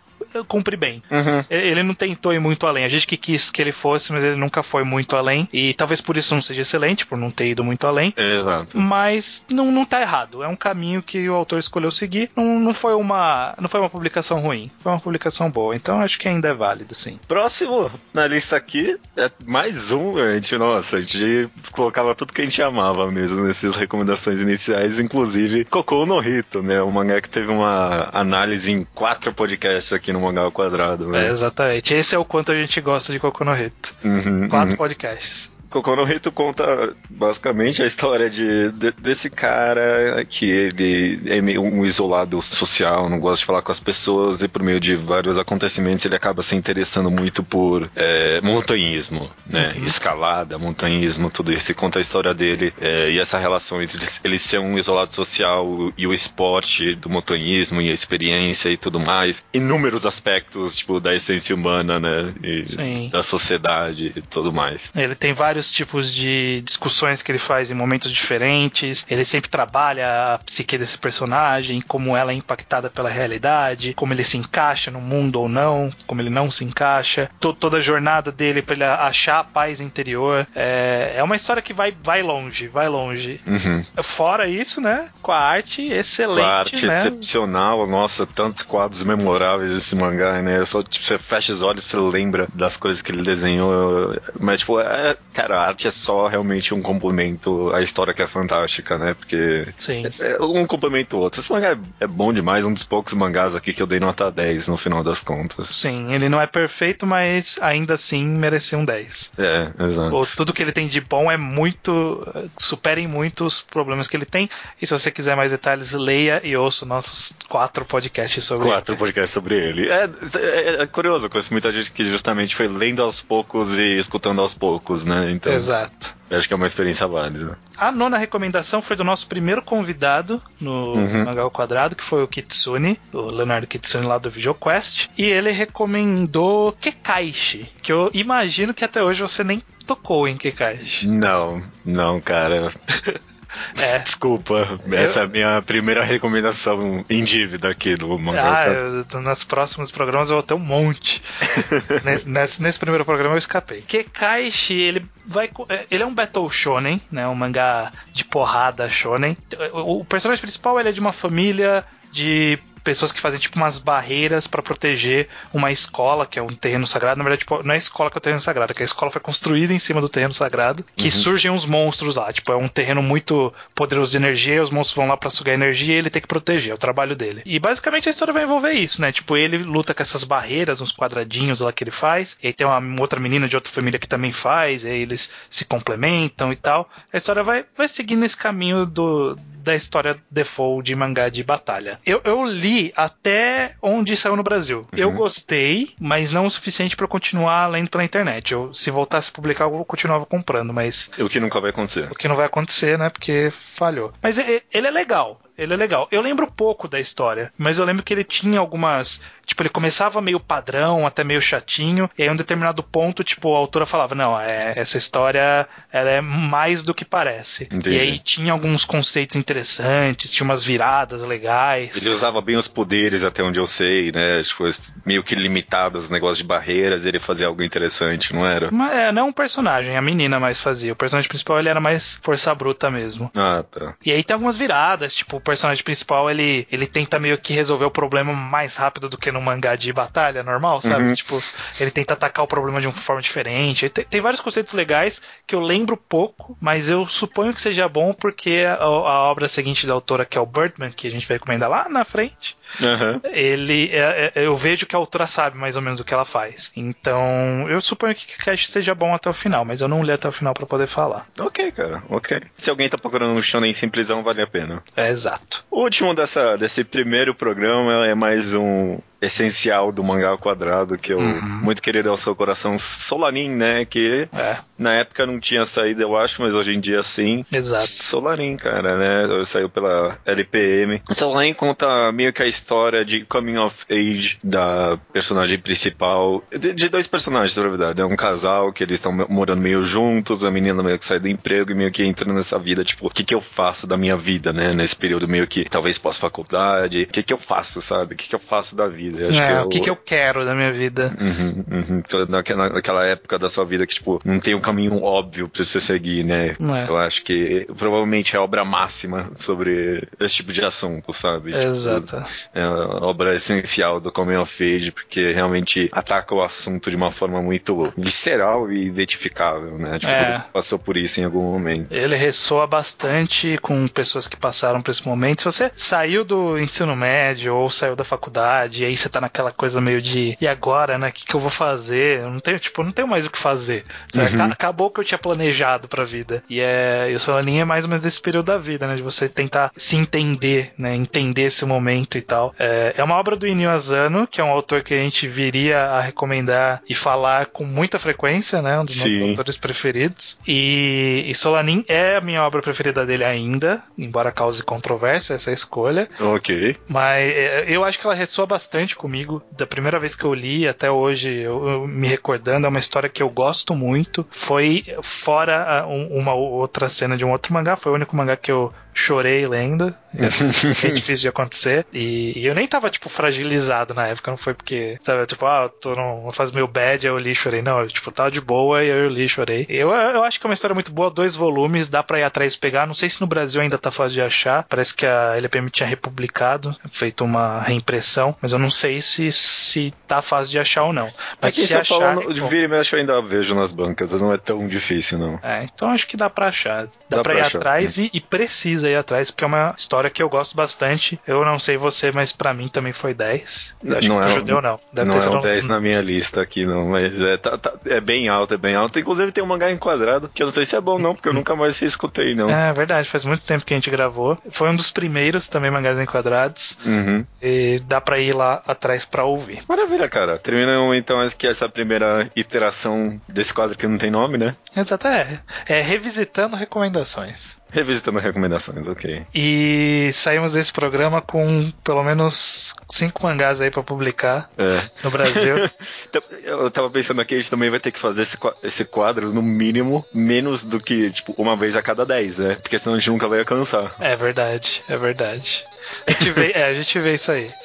cumpre 0.46 0.76
bem. 0.76 1.02
Uhum. 1.10 1.44
Ele 1.50 1.82
não 1.82 1.94
tentou 1.94 2.32
ir 2.32 2.38
muito 2.38 2.66
além. 2.66 2.84
A 2.84 2.88
gente 2.88 3.06
que 3.06 3.16
quis 3.16 3.50
que 3.50 3.60
ele 3.60 3.72
fosse, 3.72 4.12
mas 4.12 4.24
ele 4.24 4.36
nunca 4.36 4.62
foi 4.62 4.84
muito 4.84 5.16
além. 5.16 5.48
E 5.52 5.74
talvez 5.74 6.00
por 6.00 6.16
isso 6.16 6.34
não 6.34 6.42
seja 6.42 6.62
excelente, 6.62 7.06
por 7.06 7.18
não 7.18 7.30
ter 7.30 7.48
ido 7.48 7.64
muito 7.64 7.86
além. 7.86 8.12
Exato. 8.16 8.76
Mas 8.78 9.44
não, 9.50 9.70
não 9.70 9.84
tá 9.84 10.00
errado. 10.00 10.42
É 10.42 10.48
um 10.48 10.56
caminho 10.56 11.02
que 11.02 11.28
o 11.28 11.34
autor 11.34 11.58
escolheu 11.58 11.90
seguir. 11.90 12.30
Não, 12.36 12.58
não, 12.58 12.74
foi 12.74 12.94
uma, 12.94 13.54
não 13.60 13.68
foi 13.68 13.80
uma 13.80 13.90
publicação 13.90 14.40
ruim. 14.40 14.70
Foi 14.80 14.92
uma 14.92 15.00
publicação 15.00 15.50
boa. 15.50 15.74
Então 15.74 16.00
acho 16.00 16.18
que 16.18 16.28
ainda 16.28 16.48
é 16.48 16.54
válido, 16.54 16.94
sim. 16.94 17.18
Próximo 17.28 17.90
na 18.12 18.26
lista 18.26 18.56
aqui 18.56 18.98
é 19.16 19.30
mais 19.44 19.90
um, 19.90 20.18
a 20.18 20.34
gente, 20.34 20.56
nossa, 20.56 20.96
a 20.98 21.00
gente 21.00 21.50
colocava 21.72 22.14
tudo 22.14 22.32
que 22.32 22.40
a 22.40 22.44
gente 22.44 22.62
amava 22.62 23.10
mesmo 23.10 23.42
nessas 23.42 23.76
recomendações 23.76 24.40
iniciais, 24.40 24.98
inclusive 24.98 25.64
Cocô 25.64 26.06
no 26.06 26.18
Rito, 26.18 26.62
né? 26.62 26.80
O 26.82 26.90
mangá 26.90 27.20
que 27.20 27.28
teve 27.28 27.50
uma 27.50 28.08
análise 28.12 28.72
em 28.72 28.84
quatro 28.94 29.32
podcasts 29.32 29.92
aqui 29.92 30.12
no 30.12 30.20
Mangá 30.22 30.42
ao 30.42 30.52
Quadrado. 30.52 31.08
Né? 31.08 31.26
É, 31.26 31.30
exatamente. 31.30 31.94
Esse 31.94 32.14
é 32.14 32.18
o 32.18 32.24
quanto 32.24 32.52
a 32.52 32.54
gente 32.54 32.80
gosta 32.80 33.12
de 33.12 33.18
Kokonohito. 33.18 33.94
Uhum, 34.04 34.48
Quatro 34.48 34.72
uhum. 34.72 34.76
podcasts. 34.76 35.52
Kokoro 35.72 36.10
Hito 36.10 36.30
conta 36.30 36.94
basicamente 37.08 37.82
a 37.82 37.86
história 37.86 38.28
de, 38.28 38.70
de, 38.72 38.92
desse 38.92 39.30
cara 39.30 40.24
que 40.28 40.48
ele 40.48 41.20
é 41.26 41.40
meio 41.40 41.62
um 41.62 41.84
isolado 41.84 42.40
social, 42.42 43.08
não 43.08 43.18
gosta 43.18 43.38
de 43.38 43.46
falar 43.46 43.62
com 43.62 43.72
as 43.72 43.80
pessoas 43.80 44.42
e 44.42 44.48
por 44.48 44.62
meio 44.62 44.78
de 44.78 44.94
vários 44.94 45.38
acontecimentos 45.38 46.04
ele 46.04 46.14
acaba 46.14 46.42
se 46.42 46.54
interessando 46.54 47.10
muito 47.10 47.42
por 47.42 47.90
é, 47.96 48.40
montanhismo, 48.42 49.30
né? 49.46 49.74
Uhum. 49.76 49.84
Escalada, 49.84 50.58
montanhismo, 50.58 51.30
tudo 51.30 51.52
isso. 51.52 51.72
E 51.72 51.74
conta 51.74 51.98
a 51.98 52.02
história 52.02 52.34
dele 52.34 52.72
é, 52.78 53.10
e 53.10 53.18
essa 53.18 53.38
relação 53.38 53.82
entre 53.82 53.98
ele 54.22 54.38
ser 54.38 54.58
um 54.58 54.78
isolado 54.78 55.14
social 55.14 55.92
e 55.96 56.06
o 56.06 56.12
esporte 56.12 56.94
do 56.94 57.08
montanhismo 57.08 57.80
e 57.80 57.90
a 57.90 57.94
experiência 57.94 58.68
e 58.68 58.76
tudo 58.76 59.00
mais. 59.00 59.42
Inúmeros 59.54 60.04
aspectos, 60.04 60.76
tipo, 60.76 61.00
da 61.00 61.14
essência 61.14 61.54
humana, 61.54 61.98
né? 61.98 62.32
E 62.42 62.64
Sim. 62.64 63.08
da 63.10 63.22
sociedade 63.22 64.12
e 64.14 64.20
tudo 64.20 64.52
mais. 64.52 64.92
Ele 64.94 65.14
tem 65.14 65.32
vários 65.32 65.61
vários 65.62 65.70
tipos 65.70 66.12
de 66.12 66.60
discussões 66.62 67.22
que 67.22 67.30
ele 67.30 67.38
faz 67.38 67.70
em 67.70 67.74
momentos 67.74 68.10
diferentes. 68.10 69.06
Ele 69.08 69.24
sempre 69.24 69.48
trabalha 69.48 70.34
a 70.34 70.38
psique 70.38 70.76
desse 70.76 70.98
personagem, 70.98 71.80
como 71.80 72.16
ela 72.16 72.32
é 72.32 72.34
impactada 72.34 72.90
pela 72.90 73.08
realidade, 73.08 73.94
como 73.94 74.12
ele 74.12 74.24
se 74.24 74.36
encaixa 74.36 74.90
no 74.90 75.00
mundo 75.00 75.40
ou 75.40 75.48
não, 75.48 75.90
como 76.06 76.20
ele 76.20 76.30
não 76.30 76.50
se 76.50 76.64
encaixa. 76.64 77.30
toda 77.38 77.76
a 77.76 77.80
jornada 77.80 78.32
dele 78.32 78.62
para 78.62 78.74
ele 78.74 78.84
achar 78.84 79.38
a 79.38 79.44
paz 79.44 79.80
interior. 79.80 80.46
É, 80.54 81.14
é 81.16 81.22
uma 81.22 81.36
história 81.36 81.62
que 81.62 81.72
vai, 81.72 81.94
vai 82.02 82.22
longe, 82.22 82.66
vai 82.66 82.88
longe. 82.88 83.40
Uhum. 83.46 83.84
Fora 84.02 84.48
isso, 84.48 84.80
né? 84.80 85.10
Com 85.20 85.32
a 85.32 85.38
arte 85.38 85.86
excelente. 85.86 86.44
Com 86.44 86.50
a 86.50 86.58
arte 86.58 86.86
né? 86.86 86.98
excepcional, 86.98 87.86
nossa, 87.86 88.26
tantos 88.26 88.62
quadros 88.62 89.04
memoráveis 89.04 89.70
desse 89.70 89.94
mangá, 89.94 90.42
né? 90.42 90.64
Só 90.64 90.82
tipo, 90.82 91.04
você 91.04 91.18
fecha 91.18 91.52
os 91.52 91.62
olhos 91.62 91.84
e 91.84 91.88
você 91.88 91.96
lembra 91.98 92.48
das 92.54 92.76
coisas 92.76 93.02
que 93.02 93.12
ele 93.12 93.22
desenhou. 93.22 94.16
Mas, 94.40 94.60
tipo, 94.60 94.80
é, 94.80 95.16
cara, 95.32 95.51
a 95.52 95.66
arte 95.66 95.86
é 95.86 95.90
só 95.90 96.26
realmente 96.26 96.74
um 96.74 96.82
complemento 96.82 97.70
à 97.72 97.82
história 97.82 98.14
que 98.14 98.22
é 98.22 98.26
fantástica, 98.26 98.98
né? 98.98 99.14
Porque 99.14 99.66
Sim. 99.76 100.04
É, 100.18 100.32
é 100.32 100.42
um 100.42 100.66
complemento 100.66 101.18
outro. 101.18 101.40
Esse 101.40 101.52
mangá 101.52 101.72
é, 101.72 102.04
é, 102.04 102.06
bom 102.06 102.32
demais, 102.32 102.64
um 102.64 102.72
dos 102.72 102.84
poucos 102.84 103.12
mangás 103.14 103.54
aqui 103.54 103.72
que 103.72 103.82
eu 103.82 103.86
dei 103.86 104.00
nota 104.00 104.30
10 104.30 104.68
no 104.68 104.76
final 104.76 105.02
das 105.04 105.22
contas. 105.22 105.68
Sim, 105.68 106.12
ele 106.14 106.28
não 106.28 106.40
é 106.40 106.46
perfeito, 106.46 107.06
mas 107.06 107.58
ainda 107.60 107.94
assim 107.94 108.24
merecia 108.24 108.78
um 108.78 108.84
10. 108.84 109.32
É, 109.38 109.84
exato. 109.84 110.16
O, 110.16 110.26
tudo 110.26 110.52
que 110.52 110.62
ele 110.62 110.72
tem 110.72 110.88
de 110.88 111.00
bom 111.00 111.30
é 111.30 111.36
muito. 111.36 112.26
superem 112.56 113.06
muito 113.06 113.44
os 113.44 113.60
problemas 113.60 114.06
que 114.06 114.16
ele 114.16 114.26
tem. 114.26 114.48
E 114.80 114.86
se 114.86 114.92
você 114.92 115.10
quiser 115.10 115.36
mais 115.36 115.50
detalhes, 115.50 115.92
leia 115.92 116.40
e 116.44 116.56
ouça 116.56 116.86
nossos 116.86 117.34
quatro 117.48 117.84
podcasts 117.84 118.42
sobre 118.42 118.66
quatro 118.68 118.92
ele. 118.92 118.96
Quatro 118.96 118.96
podcasts 118.96 119.30
sobre 119.30 119.56
ele. 119.56 119.90
É, 119.90 120.08
é, 120.34 120.82
é 120.82 120.86
curioso, 120.86 121.26
eu 121.26 121.30
conheço 121.30 121.52
muita 121.52 121.70
gente 121.70 121.90
que 121.90 122.04
justamente 122.04 122.56
foi 122.56 122.68
lendo 122.68 123.02
aos 123.02 123.20
poucos 123.20 123.78
e 123.78 123.98
escutando 123.98 124.40
aos 124.40 124.54
poucos, 124.54 125.04
né? 125.04 125.30
Então, 125.42 125.52
Exato. 125.54 126.14
Acho 126.30 126.46
que 126.46 126.54
é 126.54 126.56
uma 126.56 126.66
experiência 126.68 127.06
válida. 127.06 127.58
A 127.76 127.90
nona 127.90 128.16
recomendação 128.16 128.80
foi 128.80 128.94
do 128.94 129.02
nosso 129.02 129.26
primeiro 129.26 129.60
convidado 129.60 130.40
no 130.60 130.94
Uhum. 130.94 131.24
Mangá 131.24 131.42
ao 131.42 131.50
Quadrado, 131.50 131.96
que 131.96 132.04
foi 132.04 132.22
o 132.22 132.28
Kitsune, 132.28 132.98
o 133.12 133.22
Leonardo 133.22 133.66
Kitsune 133.66 134.06
lá 134.06 134.18
do 134.18 134.30
VideoQuest. 134.30 135.10
E 135.18 135.24
ele 135.24 135.50
recomendou 135.50 136.72
Kekaishi, 136.72 137.68
que 137.82 137.92
eu 137.92 138.08
imagino 138.14 138.72
que 138.72 138.84
até 138.84 139.02
hoje 139.02 139.20
você 139.20 139.42
nem 139.42 139.62
tocou 139.84 140.28
em 140.28 140.36
Kekaishi. 140.36 141.08
Não, 141.08 141.60
não, 141.84 142.20
cara. 142.20 142.72
É. 143.76 143.98
Desculpa, 144.02 144.80
essa 144.92 145.20
é 145.20 145.22
a 145.24 145.26
minha 145.26 145.62
primeira 145.62 146.02
recomendação 146.04 147.04
em 147.08 147.22
dívida 147.24 147.68
aqui 147.68 147.94
do 147.94 148.18
mangá. 148.18 148.62
Ah, 148.62 148.66
eu, 148.68 149.20
nos 149.20 149.44
próximos 149.44 149.90
programas 149.90 150.30
eu 150.30 150.36
vou 150.36 150.42
ter 150.42 150.54
um 150.54 150.58
monte. 150.58 151.22
Ne- 152.04 152.22
nesse, 152.24 152.62
nesse 152.62 152.78
primeiro 152.78 153.04
programa 153.04 153.34
eu 153.34 153.38
escapei. 153.38 153.82
Kekaishi, 153.82 154.74
ele 154.74 155.06
vai. 155.26 155.50
é, 155.68 155.86
Ele 155.90 156.02
é 156.02 156.06
um 156.06 156.14
Battle 156.14 156.48
Shonen, 156.50 157.00
né? 157.10 157.26
Um 157.28 157.34
mangá 157.34 157.92
de 158.12 158.24
porrada 158.24 158.88
shonen. 158.90 159.36
O, 159.72 160.00
o 160.00 160.04
personagem 160.04 160.40
principal 160.40 160.78
ele 160.78 160.88
é 160.88 160.92
de 160.92 161.00
uma 161.00 161.12
família 161.12 161.84
de 162.10 162.58
pessoas 162.82 163.12
que 163.12 163.20
fazem 163.20 163.38
tipo 163.38 163.56
umas 163.56 163.78
barreiras 163.78 164.46
pra 164.46 164.62
proteger 164.62 165.28
uma 165.52 165.70
escola, 165.70 166.26
que 166.26 166.38
é 166.38 166.42
um 166.42 166.48
terreno 166.48 166.86
sagrado. 166.86 167.18
Na 167.18 167.24
verdade, 167.24 167.40
tipo, 167.40 167.62
não 167.62 167.72
é 167.72 167.74
a 167.74 167.78
escola 167.78 168.10
que 168.10 168.16
é 168.16 168.20
o 168.20 168.22
terreno 168.22 168.40
sagrado, 168.40 168.72
é 168.72 168.74
que 168.74 168.82
a 168.82 168.84
escola 168.84 169.10
foi 169.10 169.20
construída 169.20 169.72
em 169.72 169.78
cima 169.78 170.00
do 170.00 170.08
terreno 170.08 170.34
sagrado, 170.34 170.84
que 170.96 171.10
surgem 171.10 171.50
uns 171.50 171.64
monstros 171.64 172.16
lá. 172.16 172.32
Tipo, 172.32 172.52
é 172.52 172.56
um 172.56 172.68
terreno 172.68 173.02
muito 173.02 173.52
poderoso 173.74 174.10
de 174.10 174.16
energia, 174.16 174.56
e 174.56 174.60
os 174.60 174.70
monstros 174.70 174.96
vão 174.96 175.06
lá 175.06 175.16
pra 175.16 175.30
sugar 175.30 175.54
energia 175.54 175.94
e 175.94 175.98
ele 175.98 176.10
tem 176.10 176.22
que 176.22 176.28
proteger, 176.28 176.72
é 176.72 176.74
o 176.74 176.78
trabalho 176.78 177.14
dele. 177.16 177.42
E 177.44 177.58
basicamente 177.58 178.08
a 178.08 178.10
história 178.10 178.34
vai 178.34 178.44
envolver 178.44 178.72
isso, 178.72 179.00
né? 179.00 179.12
Tipo, 179.12 179.36
ele 179.36 179.58
luta 179.58 179.94
com 179.94 180.02
essas 180.02 180.24
barreiras, 180.24 180.80
uns 180.80 180.92
quadradinhos 180.92 181.60
lá 181.60 181.72
que 181.72 181.84
ele 181.84 181.90
faz, 181.90 182.36
e 182.42 182.48
aí 182.48 182.52
tem 182.52 182.66
uma 182.66 183.00
outra 183.00 183.20
menina 183.20 183.48
de 183.48 183.56
outra 183.56 183.72
família 183.72 183.98
que 183.98 184.08
também 184.08 184.32
faz, 184.32 184.84
e 184.84 184.88
aí 184.88 185.02
eles 185.02 185.32
se 185.48 185.64
complementam 185.64 186.52
e 186.52 186.56
tal. 186.56 186.88
A 187.12 187.16
história 187.16 187.42
vai, 187.42 187.64
vai 187.76 187.88
seguindo 187.88 188.24
esse 188.24 188.36
caminho 188.36 188.86
do, 188.86 189.36
da 189.62 189.74
história 189.74 190.16
default 190.30 190.84
de 190.84 190.94
mangá 190.94 191.28
de 191.28 191.42
batalha. 191.42 191.98
Eu, 192.04 192.20
eu 192.24 192.44
li 192.44 192.71
até 192.96 193.74
onde 193.82 194.16
saiu 194.16 194.36
no 194.36 194.42
Brasil. 194.42 194.86
Eu 194.92 195.10
gostei, 195.12 195.94
mas 196.00 196.32
não 196.32 196.46
o 196.46 196.50
suficiente 196.50 196.96
pra 196.96 197.04
eu 197.04 197.08
continuar 197.08 197.66
lendo 197.66 197.90
pela 197.90 198.04
internet. 198.04 198.52
Eu, 198.52 198.72
se 198.74 198.90
voltasse 198.90 199.30
a 199.30 199.32
publicar, 199.32 199.64
eu 199.64 199.84
continuava 199.84 200.24
comprando, 200.26 200.72
mas 200.72 201.10
O 201.18 201.28
que 201.28 201.40
nunca 201.40 201.60
vai 201.60 201.70
acontecer. 201.70 202.10
o 202.10 202.14
que 202.14 202.28
não 202.28 202.36
vai 202.36 202.46
acontecer, 202.46 202.98
né? 202.98 203.08
Porque 203.10 203.50
falhou. 203.50 204.12
Mas 204.22 204.38
ele 204.38 204.62
é 204.72 204.90
legal. 204.90 205.40
Ele 205.56 205.74
é 205.74 205.76
legal. 205.76 206.08
Eu 206.10 206.22
lembro 206.22 206.50
pouco 206.50 206.88
da 206.88 206.98
história, 206.98 207.52
mas 207.58 207.78
eu 207.78 207.84
lembro 207.84 208.02
que 208.02 208.12
ele 208.14 208.24
tinha 208.24 208.58
algumas. 208.58 209.20
Tipo, 209.52 209.64
ele 209.64 209.68
começava 209.68 210.18
meio 210.22 210.40
padrão, 210.40 211.06
até 211.06 211.22
meio 211.22 211.42
chatinho, 211.42 212.08
e 212.16 212.22
aí 212.22 212.28
em 212.28 212.32
um 212.32 212.36
determinado 212.36 212.82
ponto, 212.82 213.22
tipo, 213.22 213.54
a 213.54 213.58
autora 213.58 213.84
falava: 213.84 214.14
Não, 214.14 214.34
é, 214.40 214.72
essa 214.78 214.96
história 214.96 215.68
ela 215.92 216.08
é 216.08 216.22
mais 216.22 216.82
do 216.82 216.94
que 216.94 217.04
parece. 217.04 217.64
Entendi. 217.64 217.90
E 217.90 218.00
aí 218.00 218.18
tinha 218.18 218.50
alguns 218.50 218.86
conceitos 218.86 219.36
interessantes, 219.36 220.32
tinha 220.32 220.46
umas 220.46 220.64
viradas 220.64 221.22
legais. 221.22 222.00
Ele 222.00 222.08
usava 222.08 222.40
bem 222.40 222.56
os 222.56 222.66
poderes, 222.66 223.24
até 223.24 223.42
onde 223.42 223.60
eu 223.60 223.66
sei, 223.66 224.10
né? 224.10 224.42
Tipo, 224.42 224.64
meio 225.04 225.22
que 225.22 225.34
limitado 225.34 225.98
os 225.98 226.08
negócios 226.08 226.38
de 226.38 226.44
barreiras, 226.44 227.04
ele 227.04 227.20
fazia 227.20 227.46
algo 227.46 227.62
interessante, 227.62 228.34
não 228.34 228.46
era? 228.46 228.70
Mas 228.70 228.92
é, 228.94 229.12
não 229.12 229.28
um 229.28 229.32
personagem, 229.32 229.98
a 229.98 230.02
menina 230.02 230.40
mais 230.40 230.60
fazia. 230.60 230.94
O 230.94 230.96
personagem 230.96 231.28
principal 231.28 231.58
ele 231.58 231.68
era 231.68 231.80
mais 231.80 232.18
força 232.22 232.54
bruta 232.54 232.90
mesmo. 232.90 233.30
Ah, 233.36 233.62
tá. 233.70 233.92
E 234.02 234.10
aí 234.10 234.24
tem 234.24 234.32
algumas 234.32 234.56
viradas, 234.56 235.14
tipo, 235.14 235.36
o 235.36 235.40
personagem 235.42 235.84
principal, 235.84 236.30
ele, 236.30 236.66
ele 236.72 236.86
tenta 236.86 237.18
meio 237.18 237.36
que 237.36 237.52
resolver 237.52 237.84
o 237.84 237.90
problema 237.90 238.32
mais 238.32 238.76
rápido 238.76 239.10
do 239.10 239.18
que 239.18 239.30
no 239.30 239.41
mangá 239.42 239.76
de 239.76 239.92
batalha 239.92 240.42
normal, 240.42 240.80
sabe? 240.80 241.04
Uhum. 241.04 241.14
Tipo, 241.14 241.42
ele 241.78 241.90
tenta 241.90 242.14
atacar 242.14 242.44
o 242.44 242.48
problema 242.48 242.80
de 242.80 242.86
uma 242.86 242.92
forma 242.92 243.20
diferente. 243.20 243.88
Tem, 243.88 244.04
tem 244.04 244.20
vários 244.20 244.40
conceitos 244.40 244.72
legais 244.72 245.20
que 245.46 245.54
eu 245.54 245.60
lembro 245.60 245.96
pouco, 245.96 246.56
mas 246.60 246.88
eu 246.88 247.06
suponho 247.06 247.52
que 247.52 247.60
seja 247.60 247.88
bom 247.88 248.12
porque 248.12 248.64
a, 248.66 248.82
a 248.82 249.30
obra 249.30 249.48
seguinte 249.48 249.86
da 249.86 249.92
autora, 249.94 250.24
que 250.24 250.38
é 250.38 250.40
o 250.40 250.46
Birdman, 250.46 250.92
que 250.92 251.06
a 251.06 251.10
gente 251.10 251.26
vai 251.26 251.36
recomendar 251.36 251.68
lá 251.68 251.88
na 251.88 252.04
frente, 252.04 252.56
Aham. 252.82 253.20
ele 253.32 253.90
é- 253.92 254.32
é- 254.34 254.46
eu 254.46 254.56
vejo 254.56 254.86
que 254.86 254.94
a 254.94 254.98
autora 254.98 255.26
sabe 255.26 255.56
mais 255.58 255.76
ou 255.76 255.82
menos 255.82 256.00
o 256.00 256.04
que 256.04 256.14
ela 256.14 256.24
faz. 256.24 256.70
Então, 256.76 257.66
eu 257.68 257.80
suponho 257.80 258.14
que 258.14 258.26
Kakashi 258.36 258.68
seja 258.70 258.94
bom 258.94 259.14
até 259.14 259.28
o 259.28 259.34
final, 259.34 259.64
mas 259.64 259.80
eu 259.80 259.88
não 259.88 260.02
li 260.02 260.12
até 260.12 260.28
o 260.28 260.32
final 260.32 260.54
pra 260.54 260.66
poder 260.66 260.86
falar. 260.86 261.26
Ok, 261.38 261.72
cara, 261.72 262.02
ok. 262.08 262.40
Se 262.56 262.70
alguém 262.70 262.88
tá 262.88 262.96
procurando 262.98 263.32
um 263.36 263.42
shonen 263.42 263.72
simplesão, 263.74 264.22
vale 264.22 264.42
a 264.42 264.46
pena. 264.46 264.82
É 264.96 265.08
exato. 265.08 265.64
O 265.70 265.82
último 265.82 266.14
dessa, 266.14 266.56
desse 266.56 266.84
primeiro 266.84 267.34
programa 267.34 268.06
é 268.06 268.14
mais 268.14 268.54
um 268.54 268.98
essencial 269.22 269.92
do 269.92 270.02
mangá 270.02 270.30
ao 270.30 270.38
quadrado, 270.38 270.98
que 270.98 271.12
eu 271.12 271.20
muito 271.20 271.80
querido 271.80 272.10
ao 272.10 272.16
seu 272.16 272.34
coração, 272.34 272.76
Solanin, 272.76 273.50
né? 273.50 273.84
Que 273.84 274.28
É, 274.34 274.58
na 274.82 274.94
época 274.94 275.24
não 275.24 275.40
tinha 275.40 275.64
saído, 275.64 276.02
eu 276.02 276.16
acho, 276.16 276.42
mas 276.42 276.54
hoje 276.54 276.74
em 276.74 276.80
dia 276.80 277.02
sim. 277.02 277.44
exato. 277.52 277.86
Solanin, 277.86 278.56
cara, 278.56 278.96
né? 278.98 279.44
Saiu 279.44 279.68
pela 279.68 280.18
LPM. 280.26 281.02
Solanin 281.10 281.54
conta 281.54 282.12
meio 282.12 282.32
que 282.32 282.42
a 282.42 282.46
história 282.46 283.04
de 283.04 283.24
coming 283.24 283.56
of 283.56 283.74
age 283.90 284.38
da 284.42 284.98
personagem 285.12 285.58
principal. 285.58 286.42
De, 286.50 286.72
de 286.72 286.88
dois 286.88 287.06
personagens, 287.06 287.56
na 287.56 287.62
verdade. 287.62 288.00
É 288.00 288.04
um 288.04 288.16
casal 288.16 288.72
que 288.72 288.82
eles 288.82 288.96
estão 288.96 289.12
morando 289.28 289.60
meio 289.60 289.82
juntos, 289.84 290.44
a 290.44 290.50
menina 290.50 290.82
meio 290.82 290.98
que 290.98 291.06
sai 291.06 291.18
do 291.18 291.28
emprego 291.28 291.70
e 291.70 291.74
meio 291.74 291.90
que 291.90 292.02
entra 292.04 292.30
nessa 292.32 292.58
vida, 292.58 292.84
tipo, 292.84 293.06
o 293.06 293.10
que 293.10 293.24
que 293.24 293.34
eu 293.34 293.40
faço 293.40 293.86
da 293.86 293.96
minha 293.96 294.16
vida, 294.16 294.52
né? 294.52 294.72
Nesse 294.74 294.96
período 294.96 295.28
meio 295.28 295.46
que 295.46 295.64
talvez 295.64 295.98
pós-faculdade. 295.98 297.02
O 297.02 297.06
que 297.06 297.22
que 297.22 297.32
eu 297.32 297.38
faço, 297.38 297.80
sabe? 297.80 298.14
O 298.14 298.16
que 298.16 298.28
que 298.28 298.34
eu 298.34 298.40
faço 298.40 298.74
da 298.74 298.88
vida? 298.88 299.20
Eu 299.20 299.30
É, 299.30 299.46
que 299.46 299.66
o 299.66 299.68
que, 299.68 299.80
que 299.80 299.90
eu 299.90 299.96
quero 299.96 300.44
da 300.44 300.54
minha 300.54 300.72
vida? 300.72 301.16
Uhum, 301.20 301.64
uhum. 301.70 302.26
Naquela, 302.28 302.68
naquela 302.68 303.06
época 303.06 303.38
da 303.38 303.48
sua 303.48 303.64
vida 303.64 303.86
que, 303.86 303.94
tipo, 303.94 304.20
não 304.24 304.40
tem 304.40 304.54
um 304.54 304.60
caminho 304.72 305.02
óbvio 305.02 305.48
pra 305.48 305.62
você 305.64 305.80
seguir, 305.80 306.24
né? 306.24 306.48
É. 306.58 306.88
Eu 306.88 306.96
acho 306.96 307.22
que 307.22 307.66
provavelmente 307.76 308.34
é 308.34 308.38
a 308.38 308.42
obra 308.42 308.64
máxima 308.64 309.30
sobre 309.36 310.06
esse 310.18 310.36
tipo 310.36 310.52
de 310.52 310.64
assunto, 310.64 311.12
sabe? 311.12 311.52
Tipo, 311.52 311.62
Exato. 311.64 312.24
é 312.54 312.62
a 312.62 312.70
obra 313.04 313.34
essencial 313.34 314.00
do 314.00 314.10
Coming 314.10 314.36
of 314.36 314.62
Age, 314.76 314.90
porque 314.90 315.32
realmente 315.32 315.88
ataca 315.92 316.34
o 316.34 316.42
assunto 316.42 316.90
de 316.90 316.96
uma 316.96 317.10
forma 317.10 317.40
muito 317.42 317.92
visceral 317.96 318.70
e 318.72 318.86
identificável, 318.86 319.78
né? 319.78 319.98
Tipo, 319.98 320.10
É. 320.12 320.44
passou 320.52 320.78
por 320.78 320.96
isso 320.96 321.20
em 321.20 321.24
algum 321.24 321.42
momento. 321.52 321.92
Ele 321.94 322.16
ressoa 322.16 322.66
bastante 322.66 323.58
com 323.60 323.86
pessoas 323.88 324.26
que 324.26 324.36
passaram 324.36 324.80
por 324.82 324.90
esse 324.90 325.06
momento. 325.06 325.40
Se 325.42 325.44
você 325.46 325.70
saiu 325.74 326.24
do 326.24 326.58
ensino 326.58 326.96
médio 326.96 327.54
ou 327.54 327.70
saiu 327.70 327.94
da 327.96 328.04
faculdade, 328.04 328.82
e 328.82 328.86
aí 328.86 328.96
você 328.96 329.08
tá 329.08 329.20
naquela 329.20 329.50
coisa 329.52 329.80
meio 329.80 330.00
de 330.00 330.36
e 330.40 330.48
agora, 330.48 330.98
né? 330.98 331.08
O 331.08 331.12
que, 331.12 331.24
que 331.24 331.34
eu 331.34 331.40
vou 331.40 331.50
fazer? 331.50 332.20
Eu 332.20 332.30
não 332.30 332.40
tenho, 332.40 332.58
tipo, 332.58 332.82
não 332.82 332.92
tenho 332.92 333.08
mais 333.08 333.26
o 333.26 333.30
que 333.30 333.38
fazer. 333.38 333.84
Aca- 334.16 334.44
Acabou 334.62 334.86
o 334.86 334.90
que 334.90 335.00
eu 335.00 335.04
tinha 335.04 335.18
planejado 335.18 335.88
pra 335.88 336.04
vida. 336.04 336.44
E 336.48 336.60
é. 336.60 337.08
E 337.10 337.14
o 337.16 337.18
Solanin 337.18 337.58
é 337.58 337.64
mais 337.64 337.84
ou 337.84 337.88
menos 337.88 338.04
desse 338.04 338.20
período 338.22 338.46
da 338.46 338.58
vida, 338.58 338.86
né? 338.86 338.94
De 338.94 339.02
você 339.02 339.28
tentar 339.28 339.72
se 339.76 339.96
entender, 339.96 340.72
né? 340.78 340.94
Entender 340.94 341.42
esse 341.42 341.64
momento 341.66 342.16
e 342.16 342.22
tal. 342.22 342.54
É, 342.56 342.94
é 342.96 343.02
uma 343.02 343.16
obra 343.16 343.34
do 343.34 343.44
Inio 343.44 343.70
Asano, 343.70 344.24
que 344.24 344.40
é 344.40 344.44
um 344.44 344.50
autor 344.50 344.84
que 344.84 344.94
a 344.94 344.98
gente 344.98 345.26
viria 345.26 345.80
a 345.80 346.00
recomendar 346.00 346.80
e 346.88 346.94
falar 346.94 347.46
com 347.46 347.64
muita 347.64 347.98
frequência, 347.98 348.62
né? 348.62 348.78
Um 348.78 348.84
dos 348.84 348.96
nossos 348.96 349.18
Sim. 349.18 349.30
autores 349.30 349.56
preferidos. 349.56 350.38
E, 350.46 351.24
e 351.26 351.34
Solanin 351.34 351.84
é 351.88 352.14
a 352.14 352.20
minha 352.20 352.44
obra 352.44 352.62
preferida 352.62 353.04
dele 353.04 353.24
ainda, 353.24 353.82
embora 353.98 354.30
cause 354.30 354.62
controvérsia 354.62 355.34
essa 355.34 355.50
escolha. 355.50 356.08
Ok. 356.20 356.76
Mas 356.86 357.32
é, 357.32 357.64
eu 357.66 357.84
acho 357.84 357.98
que 357.98 358.06
ela 358.06 358.14
ressoa 358.14 358.46
bastante 358.46 358.94
comigo. 358.94 359.42
Da 359.50 359.66
primeira 359.66 359.98
vez 359.98 360.14
que 360.14 360.24
eu 360.24 360.32
li 360.32 360.68
até 360.68 360.88
hoje, 360.88 361.34
eu, 361.34 361.68
eu 361.68 361.88
me 361.88 362.06
recordando, 362.06 362.66
é 362.66 362.68
uma 362.68 362.78
história 362.78 363.08
que 363.08 363.22
eu 363.22 363.28
gosto 363.28 363.74
muito. 363.74 364.24
Foi 364.46 364.84
fora 365.02 365.80
a- 365.82 365.86
um- 365.86 366.08
uma 366.18 366.34
outra 366.34 366.88
cena 366.88 367.16
de 367.16 367.24
um 367.24 367.30
outro 367.30 367.52
mangá, 367.54 367.76
foi 367.76 367.92
o 367.92 367.94
único 367.94 368.16
mangá 368.16 368.36
que 368.36 368.50
eu 368.50 368.72
chorei 368.94 369.46
lendo. 369.46 369.94
É, 370.14 370.26
é 370.86 370.90
difícil 370.90 371.22
de 371.22 371.28
acontecer. 371.28 371.86
E, 371.92 372.32
e 372.36 372.46
eu 372.46 372.54
nem 372.54 372.66
tava, 372.66 372.90
tipo, 372.90 373.08
fragilizado 373.08 373.94
na 373.94 374.08
época, 374.08 374.30
não 374.30 374.38
foi 374.38 374.54
porque, 374.54 374.98
sabe, 375.02 375.24
tipo, 375.26 375.44
ah, 375.46 375.64
eu 375.64 375.68
tô 375.68 375.94
numa 375.94 376.32
fase 376.32 376.54
meio 376.54 376.66
bad, 376.66 377.06
eu 377.06 377.18
li 377.18 377.32
e 377.32 377.34
chorei. 377.34 377.62
Não, 377.62 377.80
eu, 377.80 377.88
tipo, 377.88 378.10
tava 378.10 378.30
de 378.30 378.40
boa 378.40 378.82
e 378.84 378.90
aí 378.90 378.98
eu 378.98 379.08
li 379.08 379.24
e 379.24 379.28
chorei. 379.28 379.66
Eu, 379.68 379.90
eu 379.90 380.22
acho 380.24 380.38
que 380.38 380.46
é 380.46 380.48
uma 380.48 380.54
história 380.54 380.74
muito 380.74 380.92
boa, 380.92 381.10
dois 381.10 381.34
volumes, 381.34 381.88
dá 381.88 382.02
pra 382.02 382.18
ir 382.18 382.24
atrás 382.24 382.54
e 382.54 382.58
pegar. 382.58 382.86
Não 382.86 382.94
sei 382.94 383.08
se 383.08 383.20
no 383.20 383.26
Brasil 383.26 383.60
ainda 383.60 383.78
tá 383.78 383.90
fácil 383.90 384.14
de 384.14 384.22
achar. 384.22 384.64
Parece 384.68 384.94
que 384.94 385.06
a 385.06 385.36
LPM 385.36 385.70
tinha 385.70 385.86
republicado, 385.86 386.76
feito 386.90 387.24
uma 387.24 387.62
reimpressão, 387.62 388.36
mas 388.40 388.52
eu 388.52 388.58
não 388.58 388.70
sei 388.70 389.00
se, 389.00 389.30
se 389.32 389.92
tá 390.06 390.20
fácil 390.20 390.52
de 390.52 390.58
achar 390.58 390.84
ou 390.84 390.92
não. 390.92 391.10
Mas 391.40 391.56
Aqui 391.56 391.66
se 391.66 391.74
achar. 391.74 392.14
Paulo, 392.14 392.34
bom. 392.34 392.48
vira 392.48 392.64
e 392.64 392.68
mexe 392.68 392.94
eu 392.94 393.00
ainda 393.00 393.20
vejo 393.22 393.54
nas 393.54 393.72
bancas, 393.72 394.12
não 394.12 394.32
é 394.32 394.36
tão 394.36 394.66
difícil, 394.66 395.18
não. 395.18 395.38
É, 395.42 395.64
então 395.64 395.90
acho 395.90 396.06
que 396.06 396.16
dá 396.16 396.28
pra 396.28 396.48
achar. 396.48 396.86
Dá, 396.86 397.16
Dá 397.16 397.22
pra 397.22 397.32
pra 397.32 397.34
ir 397.34 397.40
achar, 397.46 397.58
atrás 397.58 397.98
e, 397.98 398.10
e 398.12 398.20
precisa 398.20 398.81
ir 398.90 398.96
atrás, 398.96 399.30
porque 399.30 399.44
é 399.44 399.46
uma 399.46 399.74
história 399.76 400.10
que 400.10 400.22
eu 400.22 400.28
gosto 400.28 400.56
bastante. 400.56 401.18
Eu 401.26 401.44
não 401.44 401.58
sei 401.58 401.76
você, 401.76 402.10
mas 402.12 402.32
pra 402.32 402.52
mim 402.54 402.68
também 402.68 402.92
foi 402.92 403.14
10. 403.14 403.74
Eu 403.84 403.98
acho 403.98 404.08
Não 404.08 404.18
que 404.18 404.22
é 404.24 404.26
um- 404.26 404.30
judeu 404.34 404.62
não. 404.62 404.80
Deve 404.92 405.06
não 405.08 405.12
ter 405.14 405.18
é 405.18 405.22
sido 405.22 405.36
um 405.36 405.38
uns- 405.40 405.44
10 405.52 405.64
na 405.66 405.80
minha 405.80 406.00
lista 406.00 406.40
aqui, 406.42 406.64
não, 406.66 406.88
mas 406.88 407.20
é, 407.20 407.36
tá- 407.36 407.58
tá- 407.58 407.72
é 407.86 408.00
bem 408.00 408.28
alto, 408.28 408.54
é 408.54 408.56
bem 408.56 408.74
alto. 408.74 408.98
Inclusive 408.98 409.32
tem 409.32 409.42
um 409.42 409.46
mangá 409.46 409.70
enquadrado, 409.70 410.28
que 410.28 410.42
eu 410.42 410.46
não 410.46 410.52
sei 410.52 410.66
se 410.66 410.76
é 410.76 410.80
bom 410.80 410.98
não, 410.98 411.14
porque 411.14 411.28
eu 411.28 411.32
nunca 411.34 411.54
mais 411.56 411.80
escutei, 411.82 412.34
não. 412.34 412.48
É 412.50 412.72
verdade, 412.72 413.08
faz 413.08 413.24
muito 413.24 413.42
tempo 413.44 413.64
que 413.64 413.74
a 413.74 413.76
gente 413.76 413.90
gravou. 413.90 414.38
Foi 414.50 414.68
um 414.70 414.76
dos 414.76 414.90
primeiros 414.90 415.48
também 415.48 415.70
mangás 415.70 415.98
enquadrados. 415.98 416.78
Uhum. 416.84 417.24
E 417.40 417.80
dá 417.86 418.00
pra 418.00 418.18
ir 418.18 418.34
lá 418.34 418.58
pra 418.58 418.74
trás 418.74 419.04
pra 419.04 419.24
ouvir. 419.24 419.62
Maravilha, 419.68 420.08
cara. 420.08 420.38
Terminamos 420.38 420.96
então 420.96 421.20
aqui 421.20 421.46
essa 421.46 421.68
primeira 421.68 422.30
iteração 422.36 423.20
desse 423.28 423.52
quadro 423.52 423.76
que 423.76 423.86
não 423.86 423.98
tem 423.98 424.10
nome, 424.10 424.38
né? 424.38 424.54
Exato, 424.76 425.06
é. 425.08 425.40
É 425.68 425.80
revisitando 425.80 426.56
recomendações. 426.56 427.56
Revisitando 427.72 428.18
recomendações, 428.18 428.86
ok. 428.86 429.24
E 429.34 430.10
saímos 430.12 430.52
desse 430.52 430.72
programa 430.72 431.22
com 431.22 431.72
pelo 431.82 432.02
menos 432.04 432.74
cinco 432.90 433.22
mangás 433.24 433.60
aí 433.60 433.70
pra 433.70 433.82
publicar 433.82 434.50
É. 434.58 434.82
no 435.02 435.10
Brasil. 435.10 435.54
Eu 436.44 436.70
tava 436.70 436.90
pensando 436.90 437.20
aqui, 437.20 437.34
a 437.34 437.38
gente 437.38 437.50
também 437.50 437.70
vai 437.70 437.80
ter 437.80 437.90
que 437.90 437.98
fazer 437.98 438.26
esse 438.62 438.84
quadro, 438.84 439.32
no 439.32 439.42
mínimo, 439.42 440.04
menos 440.12 440.62
do 440.62 440.78
que, 440.78 441.10
tipo, 441.10 441.34
uma 441.38 441.56
vez 441.56 441.74
a 441.74 441.82
cada 441.82 442.04
dez, 442.04 442.38
né? 442.38 442.56
Porque 442.56 442.78
senão 442.78 442.94
a 442.94 442.98
gente 442.98 443.10
nunca 443.10 443.26
vai 443.28 443.38
alcançar. 443.38 443.90
é 444.00 444.14
verdade, 444.16 444.82
é 444.88 444.96
verdade. 444.96 445.64
A 446.06 446.10
gente 446.12 446.30
vê, 446.30 446.52
é, 446.54 446.64
a 446.64 446.74
gente 446.74 446.98
vê 446.98 447.14
isso 447.14 447.32
aí. 447.32 447.46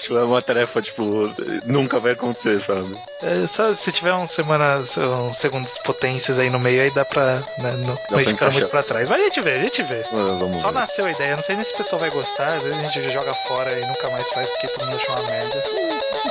Tipo, 0.00 0.16
é 0.18 0.24
uma 0.24 0.42
tarefa, 0.42 0.80
tipo, 0.82 1.30
nunca 1.64 1.98
vai 1.98 2.12
acontecer, 2.12 2.60
sabe? 2.60 2.96
É, 3.22 3.46
só 3.46 3.74
se 3.74 3.90
tiver 3.92 4.12
uns 4.14 4.30
semanas, 4.30 4.96
uns 4.96 5.36
segundos 5.36 5.78
potências 5.78 6.38
aí 6.38 6.50
no 6.50 6.58
meio, 6.58 6.82
aí 6.82 6.90
dá 6.90 7.04
pra 7.04 7.36
né, 7.58 7.72
não, 7.78 7.88
não 7.88 7.96
pra 7.96 8.18
ficar 8.18 8.50
muito 8.50 8.68
pra 8.68 8.82
trás. 8.82 9.08
Mas 9.08 9.20
a 9.20 9.24
gente 9.24 9.40
vê, 9.40 9.52
a 9.52 9.62
gente 9.62 9.82
vê. 9.82 10.02
Vamos 10.10 10.60
Só 10.60 10.68
ver. 10.68 10.80
nasceu 10.80 11.06
a 11.06 11.10
ideia, 11.10 11.36
não 11.36 11.42
sei 11.42 11.56
nem 11.56 11.64
se 11.64 11.74
o 11.74 11.76
pessoal 11.76 12.00
vai 12.00 12.10
gostar, 12.10 12.54
às 12.54 12.62
vezes 12.62 12.78
a 12.78 12.82
gente 12.88 13.12
joga 13.12 13.32
fora 13.34 13.70
e 13.72 13.86
nunca 13.86 14.10
mais 14.10 14.28
faz 14.28 14.48
porque 14.50 14.68
todo 14.68 14.86
mundo 14.86 14.96
achou 14.96 15.16
uma 15.16 15.30
merda. 15.30 15.62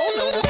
Ou 0.00 0.16
não, 0.16 0.26
né? 0.32 0.43